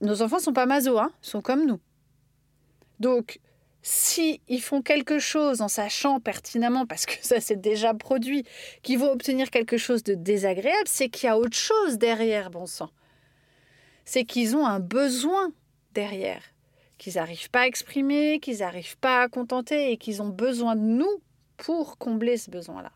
Nos 0.00 0.22
enfants 0.22 0.38
sont 0.38 0.52
pas 0.52 0.66
maso, 0.66 0.98
hein, 0.98 1.12
sont 1.20 1.42
comme 1.42 1.66
nous. 1.66 1.80
Donc, 2.98 3.40
si 3.82 4.40
ils 4.48 4.60
font 4.60 4.82
quelque 4.82 5.18
chose 5.18 5.62
en 5.62 5.68
sachant 5.68 6.20
pertinemment, 6.20 6.86
parce 6.86 7.06
que 7.06 7.14
ça 7.22 7.40
s'est 7.40 7.56
déjà 7.56 7.94
produit, 7.94 8.44
qu'ils 8.82 8.98
vont 8.98 9.10
obtenir 9.10 9.50
quelque 9.50 9.78
chose 9.78 10.02
de 10.02 10.14
désagréable, 10.14 10.86
c'est 10.86 11.08
qu'il 11.08 11.26
y 11.26 11.30
a 11.30 11.38
autre 11.38 11.56
chose 11.56 11.98
derrière, 11.98 12.50
bon 12.50 12.66
sang. 12.66 12.90
C'est 14.04 14.24
qu'ils 14.24 14.56
ont 14.56 14.66
un 14.66 14.80
besoin 14.80 15.52
derrière, 15.92 16.42
qu'ils 16.98 17.14
n'arrivent 17.14 17.50
pas 17.50 17.62
à 17.62 17.66
exprimer, 17.66 18.38
qu'ils 18.40 18.58
n'arrivent 18.58 18.98
pas 18.98 19.22
à 19.22 19.28
contenter 19.28 19.92
et 19.92 19.96
qu'ils 19.96 20.20
ont 20.20 20.28
besoin 20.28 20.76
de 20.76 20.82
nous 20.82 21.22
pour 21.56 21.98
combler 21.98 22.36
ce 22.36 22.50
besoin-là. 22.50 22.92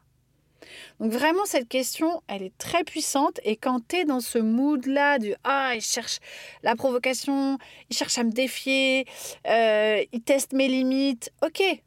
Donc 1.00 1.12
vraiment, 1.12 1.45
cette 1.45 1.69
question, 1.69 2.23
elle 2.28 2.43
est 2.43 2.57
très 2.59 2.85
puissante. 2.85 3.40
Et 3.45 3.57
quand 3.57 3.87
tu 3.88 3.97
es 3.97 4.04
dans 4.04 4.21
ce 4.21 4.38
mood-là 4.38 5.19
du⁇ 5.19 5.31
Ah, 5.45 5.73
il 5.75 5.81
cherche 5.81 6.21
la 6.62 6.76
provocation, 6.76 7.59
il 7.90 7.97
cherche 7.97 8.19
à 8.19 8.25
me 8.25 8.31
défier, 8.33 9.07
euh, 9.47 10.04
il 10.12 10.23
teste 10.23 10.52
mes 10.52 10.69
limites⁇ 10.69 11.31
ok, 11.47 11.83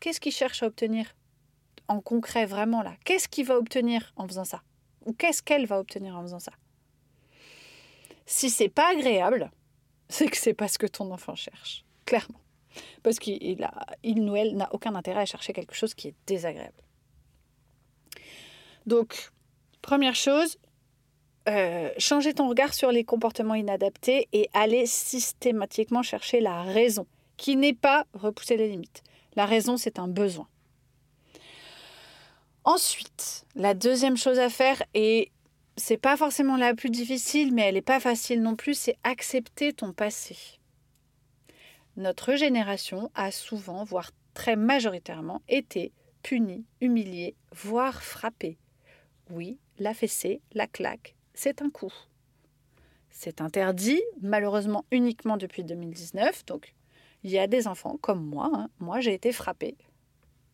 qu'est-ce 0.00 0.20
qu'il 0.20 0.32
cherche 0.32 0.62
à 0.62 0.66
obtenir 0.66 1.14
en 1.88 2.00
concret 2.00 2.46
vraiment 2.46 2.82
là? 2.82 2.94
Qu'est-ce 3.04 3.28
qu'il 3.28 3.46
va 3.46 3.56
obtenir 3.56 4.12
en 4.16 4.26
faisant 4.26 4.44
ça? 4.44 4.62
Ou 5.06 5.12
qu'est-ce 5.12 5.42
qu'elle 5.42 5.66
va 5.66 5.78
obtenir 5.78 6.16
en 6.16 6.22
faisant 6.22 6.38
ça? 6.38 6.52
Si 8.26 8.48
c'est 8.50 8.68
pas 8.68 8.90
agréable, 8.92 9.50
c'est 10.08 10.28
que 10.28 10.36
c'est 10.36 10.54
pas 10.54 10.68
ce 10.68 10.78
que 10.78 10.86
ton 10.86 11.10
enfant 11.10 11.34
cherche, 11.34 11.84
clairement. 12.06 12.40
Parce 13.02 13.18
qu'il 13.18 13.64
a, 13.64 13.86
il 14.04 14.24
n'a 14.24 14.72
aucun 14.72 14.94
intérêt 14.94 15.22
à 15.22 15.26
chercher 15.26 15.52
quelque 15.52 15.74
chose 15.74 15.94
qui 15.94 16.08
est 16.08 16.14
désagréable. 16.26 16.82
Donc, 18.90 19.30
première 19.82 20.16
chose, 20.16 20.58
euh, 21.48 21.90
changer 21.96 22.34
ton 22.34 22.48
regard 22.48 22.74
sur 22.74 22.90
les 22.90 23.04
comportements 23.04 23.54
inadaptés 23.54 24.26
et 24.32 24.50
aller 24.52 24.84
systématiquement 24.84 26.02
chercher 26.02 26.40
la 26.40 26.64
raison, 26.64 27.06
qui 27.36 27.54
n'est 27.54 27.72
pas 27.72 28.04
repousser 28.14 28.56
les 28.56 28.68
limites. 28.68 29.04
La 29.36 29.46
raison, 29.46 29.76
c'est 29.76 30.00
un 30.00 30.08
besoin. 30.08 30.48
Ensuite, 32.64 33.46
la 33.54 33.74
deuxième 33.74 34.16
chose 34.16 34.40
à 34.40 34.50
faire, 34.50 34.82
et 34.92 35.30
c'est 35.76 35.96
pas 35.96 36.16
forcément 36.16 36.56
la 36.56 36.74
plus 36.74 36.90
difficile, 36.90 37.54
mais 37.54 37.62
elle 37.62 37.74
n'est 37.74 37.82
pas 37.82 38.00
facile 38.00 38.42
non 38.42 38.56
plus, 38.56 38.74
c'est 38.74 38.96
accepter 39.04 39.72
ton 39.72 39.92
passé. 39.92 40.36
Notre 41.96 42.34
génération 42.34 43.12
a 43.14 43.30
souvent, 43.30 43.84
voire 43.84 44.10
très 44.34 44.56
majoritairement, 44.56 45.42
été 45.48 45.92
punie, 46.24 46.64
humiliée, 46.80 47.36
voire 47.52 48.02
frappée 48.02 48.58
oui, 49.30 49.58
la 49.78 49.94
fessée, 49.94 50.40
la 50.52 50.66
claque, 50.66 51.14
c'est 51.34 51.62
un 51.62 51.70
coup. 51.70 51.92
C'est 53.10 53.40
interdit, 53.40 54.02
malheureusement 54.22 54.84
uniquement 54.90 55.36
depuis 55.36 55.64
2019. 55.64 56.46
Donc, 56.46 56.74
il 57.22 57.30
y 57.30 57.38
a 57.38 57.46
des 57.46 57.66
enfants 57.66 57.98
comme 58.00 58.24
moi. 58.24 58.50
Hein. 58.52 58.70
Moi, 58.78 59.00
j'ai 59.00 59.14
été 59.14 59.32
frappée 59.32 59.76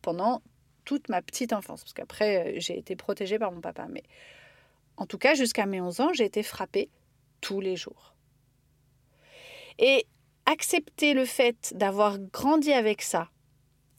pendant 0.01 0.41
toute 0.85 1.09
ma 1.09 1.21
petite 1.21 1.53
enfance. 1.53 1.83
Parce 1.83 1.93
qu'après, 1.93 2.55
euh, 2.55 2.59
j'ai 2.59 2.77
été 2.77 2.95
protégée 2.95 3.37
par 3.37 3.51
mon 3.51 3.61
papa. 3.61 3.87
Mais 3.89 4.03
en 4.97 5.05
tout 5.05 5.17
cas, 5.17 5.35
jusqu'à 5.35 5.65
mes 5.65 5.81
11 5.81 5.99
ans, 6.01 6.13
j'ai 6.13 6.25
été 6.25 6.43
frappée 6.43 6.89
tous 7.41 7.59
les 7.59 7.75
jours. 7.75 8.15
Et 9.77 10.07
accepter 10.45 11.13
le 11.13 11.25
fait 11.25 11.73
d'avoir 11.75 12.17
grandi 12.17 12.73
avec 12.73 13.01
ça 13.01 13.29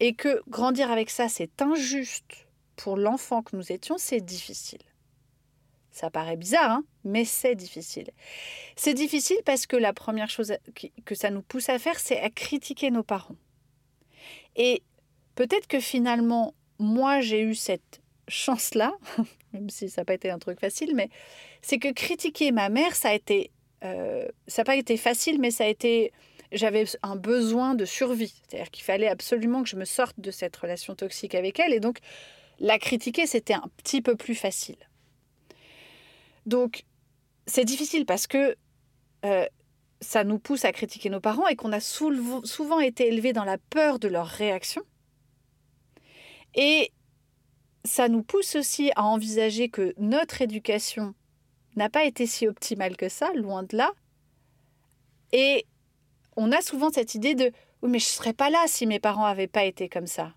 et 0.00 0.14
que 0.14 0.42
grandir 0.48 0.90
avec 0.90 1.10
ça, 1.10 1.28
c'est 1.28 1.62
injuste 1.62 2.47
pour 2.78 2.96
l'enfant 2.96 3.42
que 3.42 3.56
nous 3.56 3.72
étions, 3.72 3.98
c'est 3.98 4.20
difficile. 4.20 4.80
Ça 5.90 6.10
paraît 6.10 6.36
bizarre, 6.36 6.70
hein, 6.70 6.84
mais 7.02 7.24
c'est 7.24 7.56
difficile. 7.56 8.10
C'est 8.76 8.94
difficile 8.94 9.38
parce 9.44 9.66
que 9.66 9.76
la 9.76 9.92
première 9.92 10.30
chose 10.30 10.54
que 11.04 11.14
ça 11.16 11.30
nous 11.30 11.42
pousse 11.42 11.68
à 11.68 11.78
faire, 11.80 11.98
c'est 11.98 12.20
à 12.20 12.30
critiquer 12.30 12.92
nos 12.92 13.02
parents. 13.02 13.34
Et 14.54 14.84
peut-être 15.34 15.66
que 15.66 15.80
finalement, 15.80 16.54
moi, 16.78 17.20
j'ai 17.20 17.42
eu 17.42 17.56
cette 17.56 18.00
chance-là, 18.28 18.92
même 19.52 19.70
si 19.70 19.90
ça 19.90 20.02
n'a 20.02 20.04
pas 20.04 20.14
été 20.14 20.30
un 20.30 20.38
truc 20.38 20.60
facile, 20.60 20.94
mais 20.94 21.10
c'est 21.62 21.78
que 21.78 21.92
critiquer 21.92 22.52
ma 22.52 22.68
mère, 22.68 22.94
ça 22.94 23.08
a 23.08 23.14
été, 23.14 23.50
euh, 23.82 24.28
ça 24.46 24.62
n'a 24.62 24.66
pas 24.66 24.76
été 24.76 24.96
facile, 24.96 25.40
mais 25.40 25.50
ça 25.50 25.64
a 25.64 25.66
été, 25.66 26.12
j'avais 26.52 26.84
un 27.02 27.16
besoin 27.16 27.74
de 27.74 27.84
survie. 27.84 28.40
C'est-à-dire 28.48 28.70
qu'il 28.70 28.84
fallait 28.84 29.08
absolument 29.08 29.64
que 29.64 29.68
je 29.68 29.76
me 29.76 29.84
sorte 29.84 30.20
de 30.20 30.30
cette 30.30 30.54
relation 30.54 30.94
toxique 30.94 31.34
avec 31.34 31.58
elle, 31.58 31.74
et 31.74 31.80
donc 31.80 31.98
la 32.59 32.79
critiquer, 32.79 33.27
c'était 33.27 33.55
un 33.55 33.71
petit 33.77 34.03
peu 34.03 34.16
plus 34.16 34.35
facile. 34.35 34.79
Donc, 36.47 36.85
c'est 37.47 37.64
difficile 37.64 38.07
parce 38.07 38.27
que 38.27 38.57
euh, 39.25 39.47
ça 40.01 40.25
nous 40.25 40.38
pousse 40.38 40.64
à 40.64 40.73
critiquer 40.73 41.11
nos 41.11 41.21
parents 41.21 41.47
et 41.49 41.57
qu'on 41.57 41.73
a 41.73 41.81
souvent 41.81 42.81
été 42.81 43.09
élevés 43.09 43.33
dans 43.33 43.44
la 43.44 43.59
peur 43.59 43.99
de 43.99 44.09
leur 44.09 44.27
réaction. 44.27 44.83
Et 46.55 46.92
ça 47.85 48.09
nous 48.09 48.23
pousse 48.23 48.57
aussi 48.57 48.90
à 48.97 49.05
envisager 49.05 49.68
que 49.68 49.94
notre 49.99 50.42
éducation 50.42 51.14
n'a 51.77 51.88
pas 51.88 52.05
été 52.05 52.27
si 52.27 52.47
optimale 52.47 52.97
que 52.97 53.09
ça, 53.09 53.31
loin 53.35 53.62
de 53.62 53.77
là. 53.77 53.92
Et 55.33 55.66
on 56.37 56.53
a 56.53 56.61
souvent 56.61 56.90
cette 56.90 57.14
idée 57.14 57.35
de 57.35 57.53
oui, 57.83 57.90
mais 57.90 57.99
je 57.99 58.07
ne 58.07 58.11
serais 58.11 58.33
pas 58.33 58.51
là 58.51 58.64
si 58.66 58.87
mes 58.87 58.99
parents 58.99 59.27
n'avaient 59.27 59.47
pas 59.47 59.64
été 59.64 59.88
comme 59.88 60.07
ça. 60.07 60.35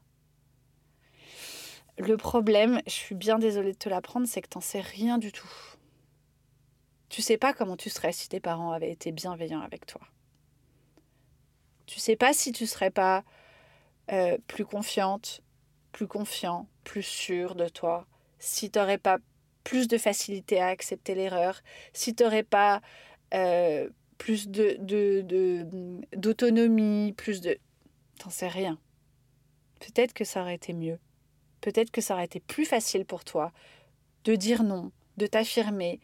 Le 2.01 2.17
problème, 2.17 2.81
je 2.87 2.91
suis 2.91 3.13
bien 3.13 3.37
désolée 3.37 3.73
de 3.73 3.77
te 3.77 3.87
l'apprendre, 3.87 4.25
c'est 4.27 4.41
que 4.41 4.47
tu 4.49 4.57
n'en 4.57 4.61
sais 4.61 4.81
rien 4.81 5.19
du 5.19 5.31
tout. 5.31 5.51
Tu 7.09 7.21
sais 7.21 7.37
pas 7.37 7.53
comment 7.53 7.77
tu 7.77 7.91
serais 7.91 8.11
si 8.11 8.27
tes 8.27 8.39
parents 8.39 8.71
avaient 8.71 8.89
été 8.89 9.11
bienveillants 9.11 9.61
avec 9.61 9.85
toi. 9.85 10.01
Tu 11.85 11.99
sais 11.99 12.15
pas 12.15 12.33
si 12.33 12.53
tu 12.53 12.65
serais 12.65 12.89
pas 12.89 13.23
euh, 14.11 14.39
plus 14.47 14.65
confiante, 14.65 15.43
plus 15.91 16.07
confiant, 16.07 16.67
plus 16.83 17.03
sûr 17.03 17.53
de 17.53 17.67
toi, 17.67 18.07
si 18.39 18.71
tu 18.71 18.79
n'aurais 18.79 18.97
pas 18.97 19.19
plus 19.63 19.87
de 19.87 19.99
facilité 19.99 20.59
à 20.59 20.69
accepter 20.69 21.13
l'erreur, 21.13 21.61
si 21.93 22.15
tu 22.15 22.23
n'aurais 22.23 22.41
pas 22.41 22.81
euh, 23.35 23.87
plus 24.17 24.47
de, 24.47 24.77
d'autonomie, 26.15 27.13
plus 27.15 27.41
de... 27.41 27.59
T'en 28.17 28.31
sais 28.31 28.47
rien. 28.47 28.79
Peut-être 29.79 30.13
que 30.13 30.23
ça 30.23 30.41
aurait 30.41 30.55
été 30.55 30.73
mieux 30.73 30.97
peut-être 31.61 31.91
que 31.91 32.01
ça 32.01 32.15
aurait 32.15 32.25
été 32.25 32.39
plus 32.39 32.65
facile 32.65 33.05
pour 33.05 33.23
toi 33.23 33.51
de 34.23 34.35
dire 34.35 34.63
non, 34.63 34.91
de 35.17 35.27
t'affirmer, 35.27 35.99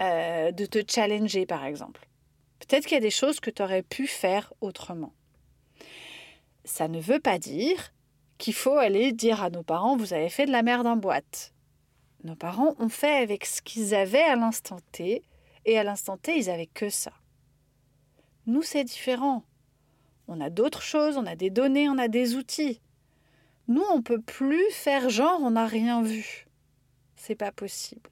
euh, 0.00 0.52
de 0.52 0.66
te 0.66 0.78
challenger 0.88 1.46
par 1.46 1.64
exemple. 1.64 2.06
Peut-être 2.60 2.84
qu'il 2.84 2.94
y 2.94 2.98
a 2.98 3.00
des 3.00 3.10
choses 3.10 3.40
que 3.40 3.50
tu 3.50 3.62
aurais 3.62 3.82
pu 3.82 4.06
faire 4.06 4.52
autrement. 4.60 5.12
Ça 6.64 6.88
ne 6.88 7.00
veut 7.00 7.20
pas 7.20 7.38
dire 7.38 7.92
qu'il 8.36 8.54
faut 8.54 8.76
aller 8.76 9.12
dire 9.12 9.42
à 9.42 9.50
nos 9.50 9.62
parents 9.62 9.96
vous 9.96 10.12
avez 10.12 10.28
fait 10.28 10.46
de 10.46 10.52
la 10.52 10.62
merde 10.62 10.86
en 10.86 10.96
boîte. 10.96 11.52
Nos 12.24 12.36
parents 12.36 12.74
ont 12.78 12.88
fait 12.88 13.22
avec 13.22 13.44
ce 13.46 13.62
qu'ils 13.62 13.94
avaient 13.94 14.22
à 14.22 14.36
l'instant 14.36 14.78
T 14.92 15.22
et 15.64 15.78
à 15.78 15.84
l'instant 15.84 16.16
T 16.16 16.36
ils 16.36 16.50
avaient 16.50 16.66
que 16.66 16.90
ça. 16.90 17.12
Nous 18.46 18.62
c'est 18.62 18.84
différent. 18.84 19.44
On 20.26 20.40
a 20.40 20.50
d'autres 20.50 20.82
choses, 20.82 21.16
on 21.16 21.26
a 21.26 21.36
des 21.36 21.50
données, 21.50 21.88
on 21.88 21.96
a 21.96 22.08
des 22.08 22.34
outils. 22.34 22.80
Nous 23.68 23.84
on 23.92 24.02
peut 24.02 24.20
plus 24.20 24.70
faire 24.70 25.08
genre 25.10 25.40
on 25.42 25.52
n'a 25.52 25.66
rien 25.66 26.02
vu. 26.02 26.46
C'est 27.16 27.34
pas 27.34 27.52
possible. 27.52 28.10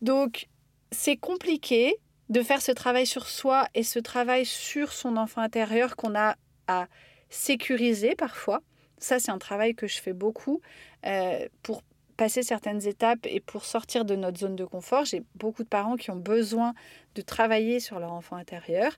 Donc 0.00 0.48
c'est 0.90 1.16
compliqué 1.16 1.96
de 2.28 2.42
faire 2.42 2.62
ce 2.62 2.72
travail 2.72 3.06
sur 3.06 3.26
soi 3.26 3.68
et 3.74 3.82
ce 3.82 3.98
travail 3.98 4.44
sur 4.46 4.92
son 4.92 5.16
enfant 5.16 5.40
intérieur 5.40 5.96
qu'on 5.96 6.14
a 6.14 6.36
à 6.66 6.86
sécuriser 7.30 8.14
parfois. 8.14 8.62
Ça, 8.98 9.18
c'est 9.18 9.30
un 9.30 9.38
travail 9.38 9.74
que 9.74 9.86
je 9.86 10.00
fais 10.00 10.12
beaucoup 10.12 10.60
euh, 11.06 11.48
pour 11.62 11.82
passer 12.16 12.42
certaines 12.42 12.86
étapes 12.86 13.26
et 13.26 13.40
pour 13.40 13.64
sortir 13.64 14.04
de 14.04 14.14
notre 14.14 14.38
zone 14.38 14.54
de 14.54 14.64
confort. 14.64 15.04
J'ai 15.04 15.22
beaucoup 15.34 15.64
de 15.64 15.68
parents 15.68 15.96
qui 15.96 16.10
ont 16.10 16.16
besoin 16.16 16.72
de 17.14 17.22
travailler 17.22 17.80
sur 17.80 17.98
leur 17.98 18.12
enfant 18.12 18.36
intérieur. 18.36 18.92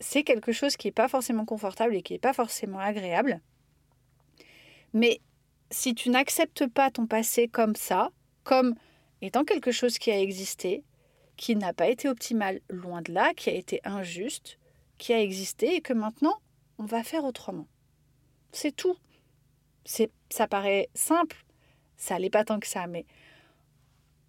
C'est 0.00 0.22
quelque 0.22 0.52
chose 0.52 0.76
qui 0.76 0.88
n'est 0.88 0.92
pas 0.92 1.08
forcément 1.08 1.44
confortable 1.44 1.94
et 1.94 2.02
qui 2.02 2.14
n'est 2.14 2.18
pas 2.18 2.32
forcément 2.32 2.80
agréable. 2.80 3.40
Mais 4.92 5.20
si 5.70 5.94
tu 5.94 6.10
n'acceptes 6.10 6.66
pas 6.66 6.90
ton 6.90 7.06
passé 7.06 7.48
comme 7.48 7.76
ça, 7.76 8.10
comme 8.44 8.74
étant 9.22 9.44
quelque 9.44 9.72
chose 9.72 9.98
qui 9.98 10.10
a 10.10 10.20
existé, 10.20 10.84
qui 11.36 11.56
n'a 11.56 11.72
pas 11.72 11.88
été 11.88 12.08
optimal, 12.08 12.60
loin 12.68 13.02
de 13.02 13.12
là, 13.12 13.32
qui 13.34 13.50
a 13.50 13.54
été 13.54 13.80
injuste, 13.84 14.58
qui 14.98 15.12
a 15.12 15.20
existé 15.20 15.76
et 15.76 15.80
que 15.80 15.92
maintenant 15.92 16.34
on 16.78 16.84
va 16.84 17.02
faire 17.02 17.24
autrement. 17.24 17.66
C'est 18.52 18.74
tout. 18.74 18.96
C'est, 19.84 20.10
ça 20.30 20.46
paraît 20.46 20.88
simple, 20.94 21.44
ça 21.96 22.18
n'est 22.18 22.30
pas 22.30 22.44
tant 22.44 22.60
que 22.60 22.66
ça, 22.66 22.86
mais 22.86 23.06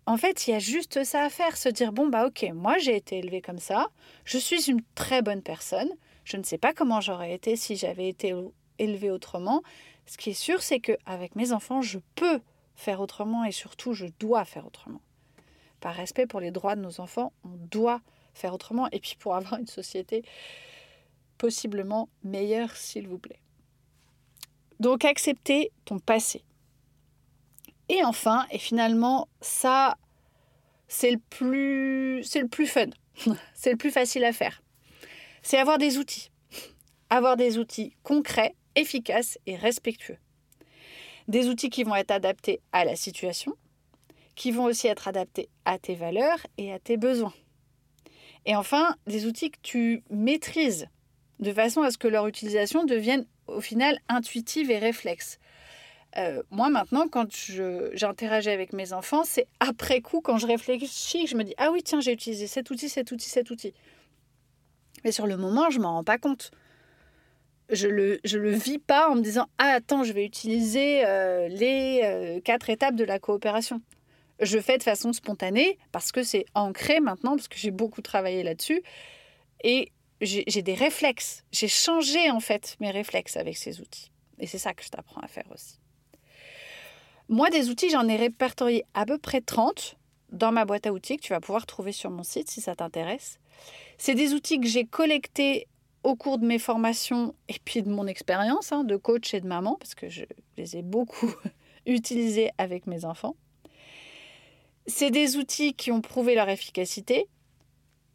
en 0.06 0.18
fait, 0.18 0.48
il 0.48 0.52
y 0.52 0.54
a 0.54 0.60
juste 0.60 1.04
ça 1.04 1.24
à 1.24 1.30
faire, 1.30 1.58
se 1.58 1.70
dire 1.70 1.92
bon 1.92 2.08
bah 2.08 2.26
ok, 2.26 2.50
moi 2.54 2.78
j'ai 2.78 2.96
été 2.96 3.20
élevée 3.20 3.42
comme 3.42 3.60
ça, 3.60 3.88
je 4.26 4.38
suis 4.38 4.70
une 4.70 4.82
très 4.96 5.22
bonne 5.22 5.42
personne, 5.42 5.90
je 6.24 6.38
ne 6.38 6.44
sais 6.44 6.58
pas 6.58 6.74
comment 6.74 7.02
j'aurais 7.02 7.34
été 7.34 7.56
si 7.56 7.76
j'avais 7.76 8.10
été 8.10 8.34
élevée 8.80 9.12
autrement. 9.12 9.62
Ce 10.06 10.18
qui 10.18 10.32
est 10.32 10.34
sûr, 10.34 10.62
c'est 10.62 10.80
que 10.80 10.98
avec 11.06 11.36
mes 11.36 11.52
enfants, 11.54 11.82
je 11.82 12.00
peux 12.16 12.42
faire 12.76 13.02
autrement 13.02 13.46
et 13.46 13.52
surtout 13.52 13.94
je 13.94 14.08
dois 14.20 14.46
faire 14.46 14.66
autrement 14.66 15.02
par 15.82 15.96
respect 15.96 16.28
pour 16.28 16.40
les 16.40 16.52
droits 16.52 16.78
de 16.78 16.82
nos 16.82 17.02
enfants, 17.02 17.34
on 17.44 17.58
doit 17.70 18.02
faire 18.34 18.54
autrement. 18.54 18.88
Et 18.92 19.00
puis 19.02 19.18
pour 19.20 19.36
avoir 19.36 19.60
une 19.60 19.68
société 19.68 20.24
possiblement 21.38 22.08
meilleure, 22.24 22.74
s'il 22.78 23.08
vous 23.08 23.18
plaît. 23.18 23.40
Donc 24.80 25.04
accepter 25.04 25.72
ton 25.84 26.00
passé. 26.00 26.44
Et 27.90 28.04
enfin, 28.06 28.46
et 28.52 28.58
finalement, 28.58 29.28
ça, 29.42 29.98
c'est 30.88 31.12
le 31.12 31.20
plus, 31.30 32.24
c'est 32.24 32.42
le 32.42 32.48
plus 32.48 32.68
fun, 32.68 32.86
c'est 33.54 33.72
le 33.72 33.78
plus 33.78 33.92
facile 33.92 34.24
à 34.24 34.32
faire. 34.32 34.62
C'est 35.42 35.58
avoir 35.58 35.78
des 35.78 35.98
outils, 35.98 36.32
avoir 37.10 37.36
des 37.36 37.58
outils 37.58 37.96
concrets, 38.04 38.56
efficaces 38.76 39.38
et 39.46 39.56
respectueux. 39.56 40.18
Des 41.28 41.48
outils 41.48 41.70
qui 41.70 41.84
vont 41.84 41.96
être 41.96 42.12
adaptés 42.12 42.62
à 42.72 42.86
la 42.86 42.96
situation, 42.96 43.56
qui 44.36 44.52
vont 44.52 44.66
aussi 44.66 44.88
être 44.88 45.08
adaptés 45.08 45.50
à 45.66 45.78
tes 45.78 45.96
valeurs 45.96 46.40
et 46.58 46.74
à 46.74 46.80
tes 46.80 46.98
besoins. 46.98 47.34
Et 48.46 48.56
enfin, 48.56 48.96
des 49.06 49.26
outils 49.26 49.52
que 49.52 49.60
tu 49.62 50.04
maîtrises 50.10 50.88
de 51.40 51.54
façon 51.54 51.82
à 51.82 51.92
ce 51.92 51.98
que 51.98 52.08
leur 52.08 52.28
utilisation 52.28 52.86
devienne 52.86 53.26
au 53.48 53.62
final 53.62 54.00
intuitive 54.08 54.72
et 54.72 54.80
réflexe. 54.80 55.40
Euh, 56.18 56.44
moi 56.50 56.70
maintenant, 56.70 57.08
quand 57.08 57.28
j'interagis 57.94 58.50
avec 58.50 58.74
mes 58.74 58.94
enfants, 58.94 59.24
c'est 59.24 59.48
après 59.60 60.02
coup, 60.02 60.22
quand 60.22 60.38
je 60.38 60.48
réfléchis, 60.48 61.28
je 61.28 61.36
me 61.36 61.44
dis, 61.44 61.54
ah 61.58 61.72
oui, 61.72 61.84
tiens, 61.84 62.02
j'ai 62.02 62.12
utilisé 62.12 62.48
cet 62.48 62.70
outil, 62.70 62.90
cet 62.90 63.12
outil, 63.12 63.30
cet 63.30 63.50
outil. 63.50 63.74
Mais 65.04 65.12
sur 65.12 65.26
le 65.26 65.38
moment, 65.38 65.70
je 65.70 65.80
m'en 65.80 65.94
rends 65.94 66.04
pas 66.04 66.18
compte. 66.18 66.52
Je 67.72 67.88
le, 67.88 68.20
je 68.24 68.38
le 68.38 68.52
vis 68.52 68.80
pas 68.80 69.10
en 69.10 69.16
me 69.16 69.22
disant, 69.22 69.48
ah 69.58 69.74
attends, 69.76 70.04
je 70.04 70.14
vais 70.14 70.26
utiliser 70.26 71.06
euh, 71.06 71.48
les 71.48 72.02
euh, 72.04 72.42
quatre 72.42 72.70
étapes 72.70 72.96
de 72.96 73.06
la 73.06 73.18
coopération 73.18 73.82
je 74.42 74.60
fais 74.60 74.78
de 74.78 74.84
façon 74.84 75.14
spontanée 75.14 75.78
parce 75.92 76.12
que 76.12 76.24
c'est 76.24 76.46
ancré 76.56 77.00
maintenant, 77.00 77.36
parce 77.36 77.48
que 77.48 77.58
j'ai 77.58 77.72
beaucoup 77.72 78.02
travaillé 78.02 78.44
là-dessus. 78.44 78.82
Et 79.64 79.92
j'ai 80.20 80.62
des 80.62 80.74
réflexes. 80.74 81.44
J'ai 81.52 81.68
changé 81.68 82.30
en 82.32 82.40
fait 82.40 82.76
mes 82.80 82.92
réflexes 82.92 83.38
avec 83.38 83.58
ces 83.58 83.80
outils. 83.80 84.12
Et 84.40 84.48
c'est 84.48 84.58
ça 84.58 84.74
que 84.74 84.84
je 84.84 84.90
t'apprends 84.90 85.22
à 85.22 85.28
faire 85.28 85.46
aussi. 85.54 85.80
Moi, 87.30 87.50
des 87.50 87.70
outils, 87.70 87.90
j'en 87.90 88.08
ai 88.08 88.16
répertorié 88.16 88.84
à 88.94 89.06
peu 89.06 89.18
près 89.18 89.42
30 89.42 89.96
dans 90.32 90.52
ma 90.52 90.66
boîte 90.66 90.88
à 90.88 90.94
outils 90.94 91.18
que 91.18 91.22
tu 91.22 91.34
vas 91.34 91.40
pouvoir 91.40 91.66
trouver 91.66 91.92
sur 91.92 92.10
mon 92.10 92.24
site 92.24 92.50
si 92.50 92.62
ça 92.62 92.76
t'intéresse. 92.76 93.40
C'est 93.98 94.16
des 94.16 94.34
outils 94.34 94.60
que 94.60 94.68
j'ai 94.68 94.86
collectés 94.86 95.68
au 96.04 96.16
cours 96.16 96.38
de 96.38 96.46
mes 96.46 96.60
formations 96.60 97.36
et 97.48 97.56
puis 97.64 97.84
de 97.84 97.90
mon 97.90 98.08
expérience 98.08 98.72
hein, 98.72 98.84
de 98.84 98.96
coach 98.96 99.34
et 99.34 99.42
de 99.42 99.48
maman, 99.48 99.76
parce 99.80 99.96
que 99.96 100.10
je 100.10 100.24
les 100.58 100.78
ai 100.78 100.82
beaucoup 100.82 101.34
utilisés 101.86 102.52
avec 102.58 102.88
mes 102.88 103.06
enfants. 103.06 103.36
C'est 104.88 105.12
des 105.12 105.38
outils 105.38 105.74
qui 105.74 105.92
ont 105.92 106.02
prouvé 106.02 106.36
leur 106.36 106.50
efficacité 106.50 107.28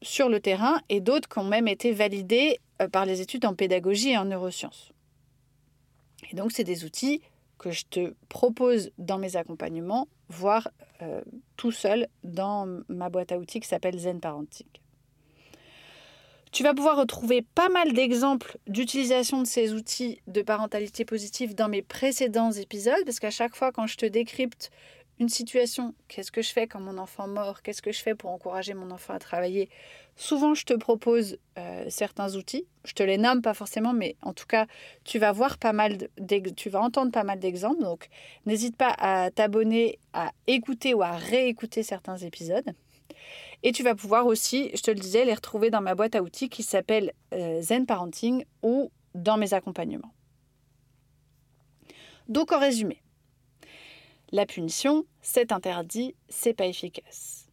sur 0.03 0.29
le 0.29 0.41
terrain 0.41 0.81
et 0.89 1.01
d'autres 1.01 1.29
qui 1.29 1.39
ont 1.39 1.45
même 1.45 1.69
été 1.69 1.93
validés 1.93 2.59
euh, 2.83 2.89
par 2.89 3.07
les 3.07 3.21
études 3.21 3.45
en 3.45 3.55
pédagogie 3.55 4.11
et 4.11 4.19
en 4.19 4.25
neurosciences. 4.25 4.93
Et 6.31 6.37
donc, 6.37 6.53
c'est 6.53 6.65
des 6.65 6.85
outils 6.85 7.21
que 7.59 7.71
je 7.71 7.85
te 7.89 8.15
propose 8.29 8.91
dans 8.99 9.19
mes 9.19 9.37
accompagnements, 9.37 10.09
voire 10.29 10.69
euh, 11.03 11.23
tout 11.57 11.73
seul 11.73 12.09
dans 12.25 12.67
ma 12.89 13.09
boîte 13.09 13.33
à 13.33 13.39
outils 13.39 13.61
qui 13.61 13.69
s'appelle 13.69 13.99
Zen 13.99 14.21
Parenting. 14.21 14.67
Tu 16.57 16.63
vas 16.63 16.73
pouvoir 16.73 16.97
retrouver 16.97 17.43
pas 17.43 17.69
mal 17.69 17.93
d'exemples 17.93 18.57
d'utilisation 18.67 19.43
de 19.43 19.47
ces 19.47 19.75
outils 19.75 20.23
de 20.27 20.41
parentalité 20.41 21.05
positive 21.05 21.55
dans 21.55 21.69
mes 21.69 21.83
précédents 21.83 22.51
épisodes, 22.51 23.05
parce 23.05 23.21
qu'à 23.21 23.31
chaque 23.31 23.55
fois 23.55 23.73
quand 23.73 23.87
je 23.87 23.99
te 23.99 24.07
décrypte 24.07 24.71
une 25.19 25.29
situation, 25.29 25.95
qu'est-ce 26.09 26.33
que 26.33 26.41
je 26.41 26.49
fais 26.49 26.67
quand 26.67 26.81
mon 26.81 26.97
enfant 26.97 27.29
mort, 27.29 27.61
qu'est-ce 27.61 27.83
que 27.83 27.93
je 27.93 28.01
fais 28.01 28.15
pour 28.15 28.31
encourager 28.31 28.73
mon 28.73 28.91
enfant 28.91 29.13
à 29.13 29.19
travailler, 29.19 29.69
souvent 30.17 30.55
je 30.55 30.65
te 30.65 30.73
propose 30.73 31.37
euh, 31.59 31.85
certains 31.91 32.37
outils. 32.37 32.65
Je 32.87 32.95
te 32.95 33.03
les 33.03 33.19
nomme 33.19 33.43
pas 33.43 33.53
forcément, 33.53 33.93
mais 33.93 34.17
en 34.23 34.33
tout 34.33 34.47
cas, 34.47 34.65
tu 35.05 35.19
vas 35.19 35.33
voir 35.33 35.59
pas 35.59 35.75
mal, 35.75 36.09
tu 36.57 36.71
vas 36.71 36.81
entendre 36.81 37.13
pas 37.13 37.25
mal 37.25 37.39
d'exemples. 37.39 37.83
Donc, 37.83 38.09
n'hésite 38.47 38.79
pas 38.79 38.95
à 38.99 39.31
t'abonner, 39.31 39.99
à 40.15 40.31
écouter 40.47 40.95
ou 40.95 41.03
à 41.03 41.11
réécouter 41.11 41.83
certains 41.83 42.17
épisodes. 42.17 42.73
Et 43.63 43.73
tu 43.73 43.83
vas 43.83 43.95
pouvoir 43.95 44.27
aussi, 44.27 44.71
je 44.75 44.83
te 44.83 44.91
le 44.91 44.99
disais, 44.99 45.25
les 45.25 45.35
retrouver 45.35 45.71
dans 45.71 45.81
ma 45.81 45.95
boîte 45.95 46.15
à 46.15 46.23
outils 46.23 46.49
qui 46.49 46.63
s'appelle 46.63 47.13
euh, 47.33 47.61
Zen 47.63 47.87
Parenting 47.87 48.45
ou 48.63 48.91
dans 49.15 49.37
mes 49.37 49.55
accompagnements. 49.55 50.13
Donc, 52.29 52.53
en 52.53 52.59
résumé, 52.59 53.03
la 54.33 54.47
punition, 54.47 55.05
c'est 55.23 55.53
interdit, 55.53 56.15
c'est 56.29 56.55
pas 56.55 56.67
efficace. 56.67 57.49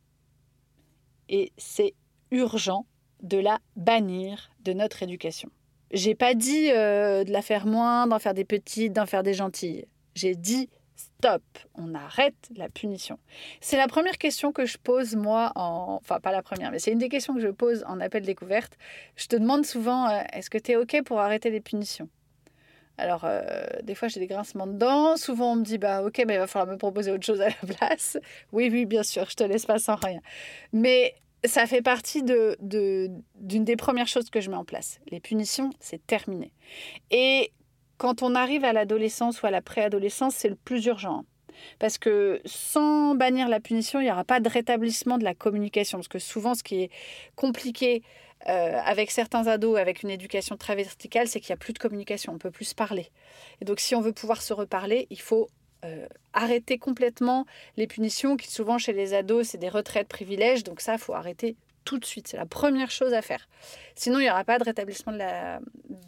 Et 1.29 1.51
c'est 1.57 1.93
urgent 2.31 2.85
de 3.21 3.37
la 3.37 3.59
bannir 3.75 4.51
de 4.61 4.73
notre 4.73 5.03
éducation. 5.03 5.49
J'ai 5.91 6.15
pas 6.15 6.33
dit 6.33 6.71
euh, 6.71 7.23
de 7.23 7.31
la 7.31 7.41
faire 7.41 7.65
moins, 7.65 8.07
d'en 8.07 8.19
faire 8.19 8.33
des 8.33 8.45
petites, 8.45 8.93
d'en 8.93 9.05
faire 9.05 9.23
des 9.23 9.35
gentilles. 9.35 9.85
J'ai 10.15 10.35
dit 10.35 10.69
stop, 10.95 11.43
on 11.75 11.93
arrête 11.95 12.35
la 12.55 12.69
punition. 12.69 13.17
C'est 13.61 13.77
la 13.77 13.87
première 13.87 14.17
question 14.17 14.51
que 14.51 14.65
je 14.65 14.77
pose 14.77 15.15
moi 15.15 15.51
en 15.55 15.99
enfin 16.01 16.19
pas 16.19 16.31
la 16.31 16.41
première, 16.41 16.71
mais 16.71 16.79
c'est 16.79 16.91
une 16.91 16.99
des 16.99 17.09
questions 17.09 17.33
que 17.33 17.41
je 17.41 17.47
pose 17.47 17.83
en 17.87 17.99
appel 17.99 18.23
découverte. 18.23 18.77
Je 19.15 19.27
te 19.27 19.35
demande 19.35 19.65
souvent 19.65 20.09
euh, 20.09 20.21
est-ce 20.33 20.49
que 20.49 20.57
tu 20.57 20.71
es 20.71 20.75
OK 20.75 21.01
pour 21.03 21.19
arrêter 21.19 21.49
les 21.49 21.61
punitions? 21.61 22.09
Alors, 22.97 23.23
euh, 23.23 23.41
des 23.81 23.95
fois, 23.95 24.07
j'ai 24.07 24.19
des 24.19 24.27
grincements 24.27 24.67
dedans. 24.67 25.17
Souvent, 25.17 25.53
on 25.53 25.55
me 25.55 25.63
dit, 25.63 25.79
bah, 25.79 26.03
ok, 26.03 26.23
mais 26.27 26.35
il 26.35 26.39
va 26.39 26.47
falloir 26.47 26.71
me 26.71 26.77
proposer 26.77 27.11
autre 27.11 27.25
chose 27.25 27.41
à 27.41 27.49
la 27.49 27.55
place. 27.77 28.19
Oui, 28.51 28.69
oui, 28.71 28.85
bien 28.85 29.03
sûr, 29.03 29.27
je 29.29 29.35
te 29.35 29.43
laisse 29.43 29.65
pas 29.65 29.79
sans 29.79 29.95
rien. 29.95 30.19
Mais 30.73 31.15
ça 31.45 31.65
fait 31.65 31.81
partie 31.81 32.23
d'une 32.23 32.55
de, 32.59 33.09
d'une 33.35 33.65
des 33.65 33.75
premières 33.75 34.07
choses 34.07 34.29
que 34.29 34.41
je 34.41 34.49
mets 34.49 34.55
en 34.55 34.63
place. 34.63 34.99
Les 35.09 35.19
punitions, 35.19 35.71
c'est 35.79 36.05
terminé. 36.05 36.53
Et 37.11 37.51
quand 37.97 38.21
on 38.23 38.35
arrive 38.35 38.65
à 38.65 38.73
l'adolescence 38.73 39.41
ou 39.41 39.45
à 39.45 39.51
la 39.51 39.61
préadolescence, 39.61 40.35
c'est 40.35 40.49
le 40.49 40.55
plus 40.55 40.85
urgent. 40.85 41.25
Parce 41.79 41.97
que 41.97 42.41
sans 42.45 43.15
bannir 43.15 43.47
la 43.47 43.59
punition, 43.59 43.99
il 43.99 44.05
n'y 44.05 44.11
aura 44.11 44.23
pas 44.23 44.39
de 44.39 44.49
rétablissement 44.49 45.17
de 45.17 45.23
la 45.23 45.35
communication. 45.35 45.99
Parce 45.99 46.07
que 46.07 46.19
souvent, 46.19 46.55
ce 46.55 46.63
qui 46.63 46.81
est 46.81 46.91
compliqué 47.35 48.01
euh, 48.49 48.79
avec 48.83 49.11
certains 49.11 49.47
ados, 49.47 49.79
avec 49.79 50.03
une 50.03 50.09
éducation 50.09 50.57
très 50.57 50.75
verticale, 50.75 51.27
c'est 51.27 51.39
qu'il 51.39 51.51
n'y 51.51 51.55
a 51.55 51.57
plus 51.57 51.73
de 51.73 51.79
communication, 51.79 52.33
on 52.33 52.35
ne 52.35 52.39
peut 52.39 52.51
plus 52.51 52.65
se 52.65 52.75
parler. 52.75 53.09
Et 53.61 53.65
donc 53.65 53.79
si 53.79 53.95
on 53.95 54.01
veut 54.01 54.11
pouvoir 54.11 54.41
se 54.41 54.51
reparler, 54.51 55.07
il 55.09 55.21
faut 55.21 55.47
euh, 55.85 56.07
arrêter 56.33 56.77
complètement 56.77 57.45
les 57.77 57.87
punitions, 57.87 58.35
qui 58.35 58.51
souvent 58.51 58.77
chez 58.77 58.91
les 58.91 59.13
ados, 59.13 59.47
c'est 59.47 59.57
des 59.57 59.69
retraites 59.69 60.09
privilèges, 60.09 60.65
donc 60.65 60.81
ça, 60.81 60.93
il 60.93 60.99
faut 60.99 61.13
arrêter 61.13 61.55
tout 61.83 61.97
de 61.97 62.05
suite. 62.05 62.27
C'est 62.27 62.37
la 62.37 62.45
première 62.45 62.91
chose 62.91 63.13
à 63.13 63.21
faire. 63.21 63.47
Sinon, 63.95 64.19
il 64.19 64.23
n'y 64.23 64.29
aura 64.29 64.43
pas 64.43 64.59
de 64.59 64.63
rétablissement 64.63 65.13
de 65.13 65.17
la, 65.17 65.59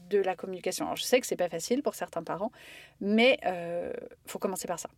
de 0.10 0.20
la 0.20 0.36
communication. 0.36 0.94
Je 0.96 1.04
sais 1.04 1.20
que 1.20 1.28
c'est 1.28 1.36
pas 1.36 1.50
facile 1.50 1.84
pour 1.84 1.96
certains 1.96 2.24
parents, 2.24 2.52
mais 3.02 3.38
il 3.42 3.48
euh, 3.48 3.94
faut 4.26 4.40
commencer 4.40 4.68
par 4.68 4.80
ça. 4.80 4.90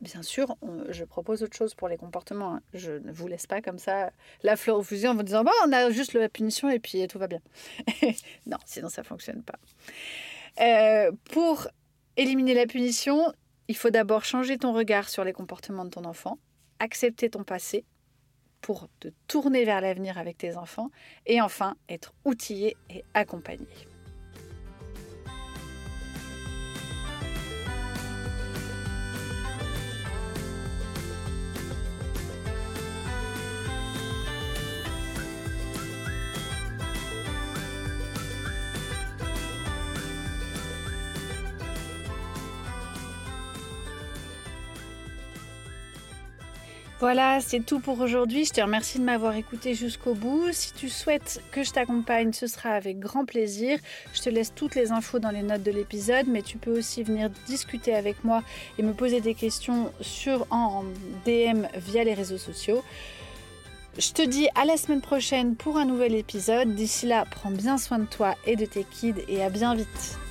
Bien 0.00 0.22
sûr, 0.22 0.56
je 0.88 1.04
propose 1.04 1.44
autre 1.44 1.56
chose 1.56 1.74
pour 1.74 1.86
les 1.86 1.96
comportements. 1.96 2.56
Hein. 2.56 2.62
Je 2.74 2.90
ne 2.90 3.12
vous 3.12 3.28
laisse 3.28 3.46
pas 3.46 3.62
comme 3.62 3.78
ça 3.78 4.10
la 4.42 4.56
fleur 4.56 4.78
au 4.78 4.82
fusil 4.82 5.06
en 5.06 5.14
vous 5.14 5.22
disant 5.22 5.44
on 5.64 5.72
a 5.72 5.90
juste 5.90 6.14
la 6.14 6.28
punition 6.28 6.68
et 6.68 6.80
puis 6.80 7.06
tout 7.06 7.20
va 7.20 7.28
bien. 7.28 7.40
non, 8.46 8.56
sinon 8.64 8.88
ça 8.88 9.04
fonctionne 9.04 9.44
pas. 9.44 9.60
Euh, 10.60 11.12
pour 11.30 11.68
éliminer 12.16 12.52
la 12.52 12.66
punition, 12.66 13.32
il 13.68 13.76
faut 13.76 13.90
d'abord 13.90 14.24
changer 14.24 14.58
ton 14.58 14.72
regard 14.72 15.08
sur 15.08 15.22
les 15.22 15.32
comportements 15.32 15.84
de 15.84 15.90
ton 15.90 16.04
enfant, 16.04 16.38
accepter 16.80 17.30
ton 17.30 17.44
passé 17.44 17.84
pour 18.62 18.88
te 19.00 19.08
tourner 19.26 19.64
vers 19.64 19.80
l'avenir 19.80 20.16
avec 20.16 20.38
tes 20.38 20.56
enfants 20.56 20.90
et 21.26 21.40
enfin 21.40 21.76
être 21.88 22.14
outillé 22.24 22.76
et 22.88 23.04
accompagné. 23.12 23.91
Voilà, 47.02 47.40
c'est 47.40 47.58
tout 47.58 47.80
pour 47.80 47.98
aujourd'hui. 47.98 48.44
Je 48.44 48.52
te 48.52 48.60
remercie 48.60 49.00
de 49.00 49.02
m'avoir 49.02 49.34
écouté 49.34 49.74
jusqu'au 49.74 50.14
bout. 50.14 50.52
Si 50.52 50.72
tu 50.72 50.88
souhaites 50.88 51.42
que 51.50 51.64
je 51.64 51.72
t'accompagne, 51.72 52.32
ce 52.32 52.46
sera 52.46 52.68
avec 52.68 53.00
grand 53.00 53.24
plaisir. 53.24 53.80
Je 54.14 54.22
te 54.22 54.30
laisse 54.30 54.54
toutes 54.54 54.76
les 54.76 54.92
infos 54.92 55.18
dans 55.18 55.30
les 55.30 55.42
notes 55.42 55.64
de 55.64 55.72
l'épisode, 55.72 56.28
mais 56.28 56.42
tu 56.42 56.58
peux 56.58 56.78
aussi 56.78 57.02
venir 57.02 57.28
discuter 57.48 57.92
avec 57.92 58.22
moi 58.22 58.44
et 58.78 58.84
me 58.84 58.92
poser 58.92 59.20
des 59.20 59.34
questions 59.34 59.92
sur 60.00 60.46
en 60.50 60.84
DM 61.26 61.66
via 61.74 62.04
les 62.04 62.14
réseaux 62.14 62.38
sociaux. 62.38 62.84
Je 63.98 64.12
te 64.12 64.22
dis 64.22 64.46
à 64.54 64.64
la 64.64 64.76
semaine 64.76 65.00
prochaine 65.00 65.56
pour 65.56 65.78
un 65.78 65.86
nouvel 65.86 66.14
épisode. 66.14 66.72
D'ici 66.76 67.06
là, 67.06 67.24
prends 67.28 67.50
bien 67.50 67.78
soin 67.78 67.98
de 67.98 68.06
toi 68.06 68.36
et 68.46 68.54
de 68.54 68.64
tes 68.64 68.84
kids 68.84 69.24
et 69.26 69.42
à 69.42 69.50
bien 69.50 69.74
vite. 69.74 70.21